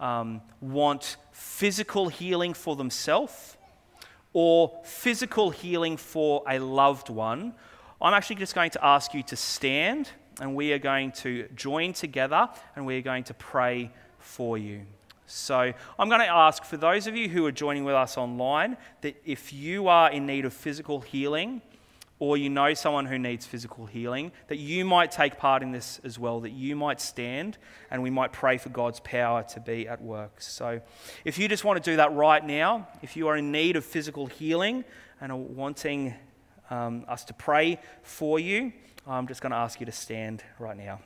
um, 0.00 0.42
want 0.60 1.16
physical 1.32 2.08
healing 2.08 2.52
for 2.52 2.76
themselves 2.76 3.56
or 4.34 4.80
physical 4.84 5.48
healing 5.48 5.96
for 5.96 6.42
a 6.46 6.58
loved 6.58 7.08
one, 7.08 7.54
I'm 8.00 8.14
actually 8.14 8.36
just 8.36 8.54
going 8.54 8.70
to 8.70 8.84
ask 8.84 9.12
you 9.12 9.22
to 9.24 9.36
stand 9.36 10.08
and 10.40 10.54
we 10.54 10.72
are 10.72 10.78
going 10.78 11.10
to 11.12 11.48
join 11.56 11.92
together 11.92 12.48
and 12.76 12.86
we 12.86 12.96
are 12.96 13.02
going 13.02 13.24
to 13.24 13.34
pray 13.34 13.90
for 14.18 14.56
you. 14.56 14.82
So, 15.26 15.72
I'm 15.98 16.08
going 16.08 16.22
to 16.22 16.32
ask 16.32 16.64
for 16.64 16.78
those 16.78 17.06
of 17.06 17.14
you 17.14 17.28
who 17.28 17.44
are 17.44 17.52
joining 17.52 17.84
with 17.84 17.94
us 17.94 18.16
online 18.16 18.78
that 19.02 19.16
if 19.26 19.52
you 19.52 19.88
are 19.88 20.10
in 20.10 20.26
need 20.26 20.46
of 20.46 20.54
physical 20.54 21.00
healing, 21.00 21.60
or 22.20 22.36
you 22.36 22.50
know 22.50 22.74
someone 22.74 23.06
who 23.06 23.18
needs 23.18 23.46
physical 23.46 23.86
healing, 23.86 24.32
that 24.48 24.56
you 24.56 24.84
might 24.84 25.12
take 25.12 25.36
part 25.36 25.62
in 25.62 25.70
this 25.70 26.00
as 26.02 26.18
well, 26.18 26.40
that 26.40 26.50
you 26.50 26.74
might 26.74 27.00
stand 27.00 27.58
and 27.90 28.02
we 28.02 28.10
might 28.10 28.32
pray 28.32 28.58
for 28.58 28.70
God's 28.70 29.00
power 29.00 29.44
to 29.50 29.60
be 29.60 29.86
at 29.86 30.02
work. 30.02 30.40
So, 30.40 30.80
if 31.24 31.38
you 31.38 31.48
just 31.48 31.64
want 31.64 31.82
to 31.82 31.90
do 31.90 31.96
that 31.96 32.12
right 32.14 32.44
now, 32.44 32.88
if 33.02 33.16
you 33.16 33.28
are 33.28 33.36
in 33.36 33.52
need 33.52 33.76
of 33.76 33.84
physical 33.84 34.26
healing 34.26 34.84
and 35.20 35.30
are 35.30 35.36
wanting 35.36 36.14
um, 36.70 37.04
us 37.08 37.24
to 37.24 37.34
pray 37.34 37.78
for 38.02 38.38
you, 38.38 38.72
I'm 39.06 39.26
just 39.26 39.40
going 39.40 39.52
to 39.52 39.56
ask 39.56 39.80
you 39.80 39.86
to 39.86 39.92
stand 39.92 40.42
right 40.58 40.76
now. 40.76 41.00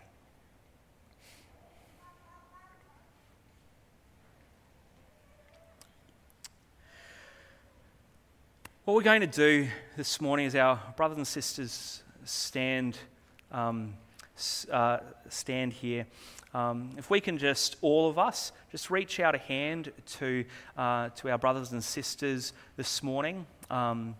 What 8.85 8.95
we're 8.97 9.03
going 9.03 9.21
to 9.21 9.29
do 9.29 9.69
this 9.97 10.21
morning 10.21 10.47
is 10.47 10.57
our 10.57 10.81
brothers 10.97 11.17
and 11.17 11.27
sisters 11.27 12.03
stand, 12.25 12.99
um, 13.53 13.95
uh, 14.73 14.99
stand 15.29 15.73
here. 15.73 16.05
Um, 16.53 16.91
if 16.99 17.09
we 17.09 17.21
can 17.21 17.39
just, 17.39 17.77
all 17.81 18.11
of 18.11 18.19
us, 18.19 18.51
just 18.73 18.91
reach 18.91 19.21
out 19.21 19.37
a 19.37 19.39
hand 19.39 19.93
to, 20.19 20.45
uh, 20.77 21.11
to 21.11 21.31
our 21.31 21.39
brothers 21.39 21.71
and 21.71 21.83
sisters 21.83 22.53
this 22.77 23.05
morning. 23.05 23.47
Um, 23.71 24.17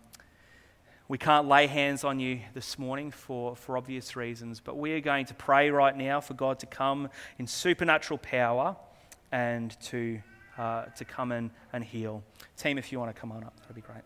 we 1.07 1.17
can't 1.17 1.47
lay 1.47 1.67
hands 1.67 2.03
on 2.03 2.19
you 2.19 2.39
this 2.53 2.79
morning 2.79 3.11
for, 3.11 3.55
for 3.55 3.77
obvious 3.77 4.15
reasons, 4.15 4.61
but 4.61 4.77
we 4.77 4.93
are 4.93 5.01
going 5.01 5.25
to 5.25 5.33
pray 5.33 5.69
right 5.69 5.95
now 5.95 6.21
for 6.21 6.33
God 6.33 6.59
to 6.59 6.65
come 6.65 7.09
in 7.37 7.45
supernatural 7.45 8.17
power 8.17 8.77
and 9.31 9.77
to, 9.81 10.21
uh, 10.57 10.85
to 10.85 11.03
come 11.03 11.33
in 11.33 11.51
and 11.73 11.83
heal. 11.83 12.23
Team, 12.55 12.77
if 12.77 12.91
you 12.91 12.99
want 12.99 13.13
to 13.13 13.19
come 13.19 13.31
on 13.33 13.43
up, 13.43 13.53
that'd 13.61 13.75
be 13.75 13.81
great. 13.81 14.03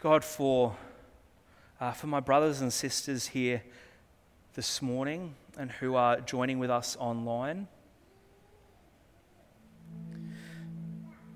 God, 0.00 0.24
for, 0.24 0.76
uh, 1.80 1.92
for 1.92 2.06
my 2.06 2.20
brothers 2.20 2.62
and 2.62 2.72
sisters 2.72 3.26
here 3.26 3.62
this 4.54 4.80
morning 4.80 5.34
and 5.58 5.72
who 5.72 5.96
are 5.96 6.20
joining 6.20 6.58
with 6.58 6.70
us 6.70 6.96
online, 6.98 7.66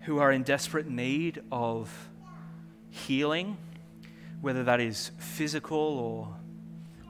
who 0.02 0.18
are 0.18 0.32
in 0.32 0.42
desperate 0.42 0.88
need 0.88 1.42
of 1.52 2.10
healing, 2.90 3.56
whether 4.40 4.64
that 4.64 4.80
is 4.80 5.12
physical 5.18 5.78
or, 5.78 6.36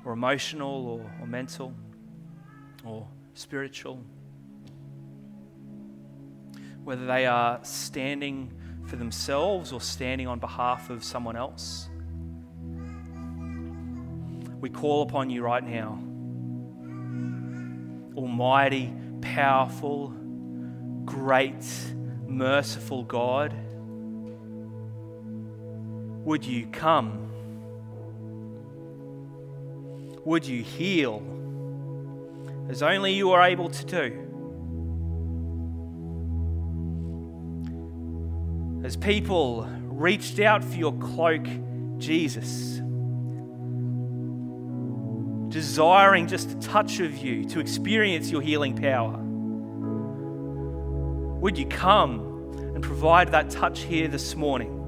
or 0.05 0.13
emotional 0.13 0.87
or, 0.87 1.11
or 1.21 1.27
mental 1.27 1.75
or 2.85 3.07
spiritual, 3.35 4.03
whether 6.85 7.07
they 7.07 7.27
are 7.27 7.59
standing 7.63 8.53
for 8.87 8.97
themselves 8.97 9.73
or 9.73 9.81
standing 9.81 10.27
on 10.27 10.39
behalf 10.39 10.91
of 10.91 11.03
someone 11.03 11.37
else. 11.37 11.89
We 14.61 14.69
call 14.69 15.03
upon 15.03 15.31
you 15.31 15.43
right 15.43 15.65
now. 15.65 15.99
Almighty, 18.17 18.93
powerful, 19.23 20.15
great, 21.05 21.65
merciful 22.33 23.05
God, 23.05 23.55
would 26.25 26.45
you 26.45 26.67
come? 26.67 27.29
Would 30.25 30.47
you 30.47 30.63
heal 30.63 31.23
as 32.69 32.83
only 32.83 33.13
you 33.13 33.33
are 33.33 33.43
able 33.43 33.69
to 33.69 33.85
do? 33.85 34.23
as 38.85 38.97
people 38.97 39.67
reached 39.83 40.41
out 40.41 40.65
for 40.65 40.75
your 40.75 40.93
cloak, 40.93 41.47
Jesus, 41.99 42.81
desiring 45.49 46.27
just 46.27 46.51
a 46.51 46.55
touch 46.57 46.99
of 47.01 47.17
you 47.19 47.45
to 47.45 47.61
experience 47.61 48.31
your 48.31 48.41
healing 48.41 48.77
power. 48.77 49.19
Would 51.43 51.59
you 51.59 51.67
come 51.67 52.21
and 52.57 52.85
provide 52.85 53.33
that 53.33 53.51
touch 53.51 53.81
here 53.81 54.07
this 54.07 54.37
morning? 54.37 54.79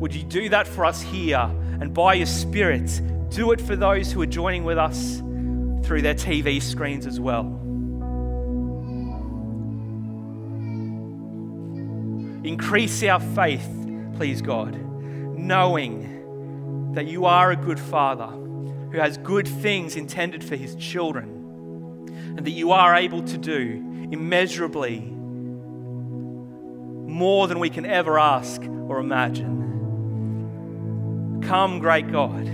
Would 0.00 0.14
you 0.14 0.22
do 0.22 0.50
that 0.50 0.66
for 0.66 0.84
us 0.84 1.00
here 1.00 1.50
and 1.80 1.94
by 1.94 2.12
your 2.12 2.26
Spirit, 2.26 3.00
do 3.30 3.52
it 3.52 3.60
for 3.62 3.74
those 3.74 4.12
who 4.12 4.20
are 4.20 4.26
joining 4.26 4.64
with 4.64 4.76
us 4.76 5.20
through 5.86 6.02
their 6.02 6.14
TV 6.14 6.60
screens 6.60 7.06
as 7.06 7.18
well? 7.18 7.46
Increase 12.44 13.02
our 13.04 13.18
faith, 13.18 13.66
please, 14.16 14.42
God, 14.42 14.74
knowing 15.38 16.92
that 16.92 17.06
you 17.06 17.24
are 17.24 17.50
a 17.50 17.56
good 17.56 17.80
Father 17.80 18.26
who 18.26 18.98
has 18.98 19.16
good 19.16 19.48
things 19.48 19.96
intended 19.96 20.44
for 20.44 20.56
his 20.56 20.74
children, 20.74 21.30
and 22.36 22.44
that 22.44 22.50
you 22.50 22.72
are 22.72 22.94
able 22.94 23.22
to 23.22 23.38
do 23.38 23.88
immeasurably 24.12 25.00
more 27.10 27.48
than 27.48 27.58
we 27.58 27.70
can 27.70 27.84
ever 27.86 28.18
ask 28.18 28.60
or 28.62 28.98
imagine. 28.98 29.60
Come, 31.42 31.78
great 31.78 32.12
God, 32.12 32.44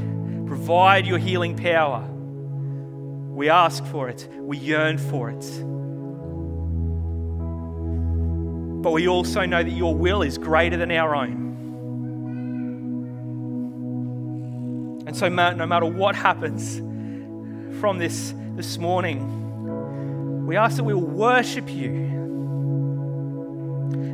provide 0.47 1.05
your 1.07 1.19
healing 1.19 1.57
power. 1.57 2.09
We 2.09 3.51
ask 3.51 3.85
for 3.87 4.09
it, 4.09 4.29
we 4.39 4.57
yearn 4.57 4.99
for 4.99 5.31
it. 5.31 5.45
But 8.83 8.93
we 8.93 9.09
also 9.09 9.45
know 9.45 9.63
that 9.63 9.73
your 9.73 9.95
will 9.95 10.23
is 10.23 10.39
greater 10.39 10.77
than 10.77 10.93
our 10.93 11.17
own. 11.17 11.47
And 15.09 15.17
so, 15.17 15.29
no 15.29 15.67
matter 15.67 15.87
what 15.87 16.15
happens 16.15 16.79
from 17.81 17.99
this 17.99 18.33
this 18.55 18.79
morning, 18.79 19.48
we 20.49 20.57
ask 20.57 20.79
that 20.79 20.85
we 20.85 20.95
will 20.95 21.03
worship 21.03 21.69
you, 21.69 21.93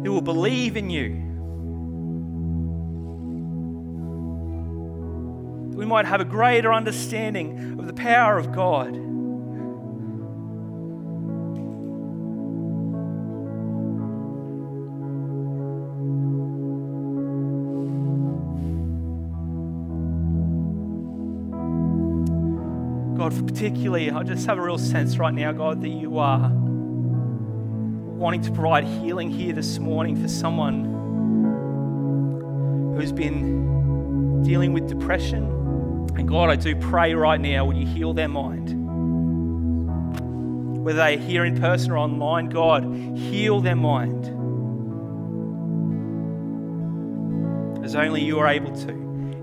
we 0.03 0.09
will 0.09 0.21
believe 0.21 0.77
in 0.77 0.91
you, 0.91 1.11
we 5.77 5.87
might 5.87 6.07
have 6.07 6.21
a 6.21 6.25
greater 6.25 6.73
understanding 6.73 7.79
of 7.79 7.87
the 7.87 7.93
power 7.93 8.37
of 8.37 8.51
God. 8.51 9.14
God, 23.31 23.47
particularly, 23.49 24.11
I 24.11 24.23
just 24.23 24.45
have 24.45 24.59
a 24.59 24.61
real 24.61 24.77
sense 24.77 25.17
right 25.17 25.33
now, 25.33 25.51
God, 25.51 25.81
that 25.81 25.89
you 25.89 26.19
are 26.19 26.51
wanting 26.53 28.43
to 28.43 28.53
provide 28.53 28.85
healing 28.85 29.31
here 29.31 29.55
this 29.55 29.79
morning 29.79 30.21
for 30.21 30.29
someone 30.29 30.85
who's 32.95 33.13
been 33.13 34.43
dealing 34.43 34.75
with 34.75 34.87
depression. 34.89 35.45
And 36.17 36.29
God, 36.29 36.51
I 36.51 36.57
do 36.57 36.77
pray 36.77 37.15
right 37.15 37.41
now, 37.41 37.65
would 37.65 37.79
you 37.79 37.87
heal 37.87 38.13
their 38.13 38.29
mind? 38.29 38.75
Whether 40.85 40.99
they're 40.99 41.17
here 41.17 41.47
in 41.47 41.59
person 41.59 41.93
or 41.93 41.97
online, 41.97 42.51
God, 42.51 42.85
heal 43.17 43.63
their 43.63 43.75
mind. 43.75 44.27
As 47.83 47.97
only 47.97 48.23
you 48.23 48.39
are 48.41 48.49
able 48.49 48.77
to 48.83 48.93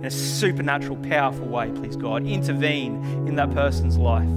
in 0.02 0.08
a 0.08 0.12
supernatural, 0.12 0.98
powerful 0.98 1.46
way, 1.46 1.70
please, 1.76 1.96
God. 1.96 2.26
Intervene 2.26 2.96
in 3.28 3.36
that 3.36 3.52
person's 3.52 3.98
life. 3.98 4.28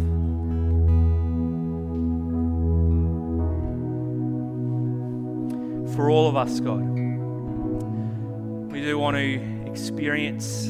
For 5.96 6.10
all 6.10 6.28
of 6.28 6.36
us, 6.36 6.60
God, 6.60 6.82
we 8.70 8.82
do 8.82 8.98
want 8.98 9.16
to 9.16 9.40
experience 9.64 10.68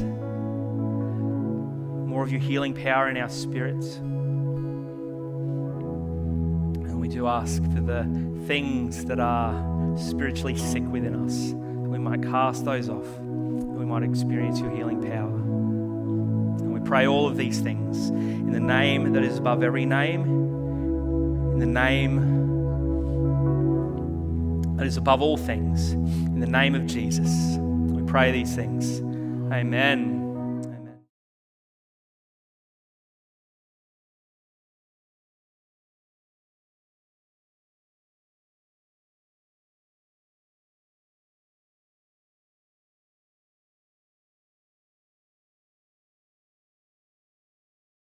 more 2.07 2.22
of 2.22 2.30
your 2.30 2.40
healing 2.40 2.72
power 2.72 3.09
in 3.09 3.16
our 3.16 3.28
spirits. 3.28 3.97
And 6.84 7.01
we 7.01 7.09
do 7.09 7.26
ask 7.26 7.61
for 7.72 7.80
the 7.80 8.05
things 8.47 9.07
that 9.07 9.18
are 9.18 9.99
spiritually 9.99 10.57
sick 10.57 10.84
within 10.84 11.16
us, 11.16 11.51
that 11.51 11.88
we 11.90 11.99
might 11.99 12.22
cast 12.22 12.64
those 12.64 12.88
off 12.88 13.09
might 13.95 14.03
experience 14.03 14.59
your 14.59 14.74
healing 14.74 15.01
power. 15.01 15.36
And 15.36 16.74
we 16.74 16.80
pray 16.80 17.07
all 17.07 17.28
of 17.28 17.36
these 17.36 17.61
things 17.61 18.09
in 18.09 18.51
the 18.51 18.59
name 18.59 19.12
that 19.12 19.22
is 19.22 19.38
above 19.38 19.62
every 19.62 19.86
name, 19.86 20.22
in 21.53 21.61
the 21.61 21.66
name 21.66 22.16
that 24.76 24.84
is 24.84 24.97
above 24.97 25.22
all 25.22 25.36
things, 25.36 25.92
in 25.92 26.40
the 26.40 26.47
name 26.49 26.74
of 26.74 26.86
Jesus. 26.86 27.57
We 27.57 28.03
pray 28.03 28.32
these 28.32 28.57
things. 28.57 28.99
Amen. 29.53 30.14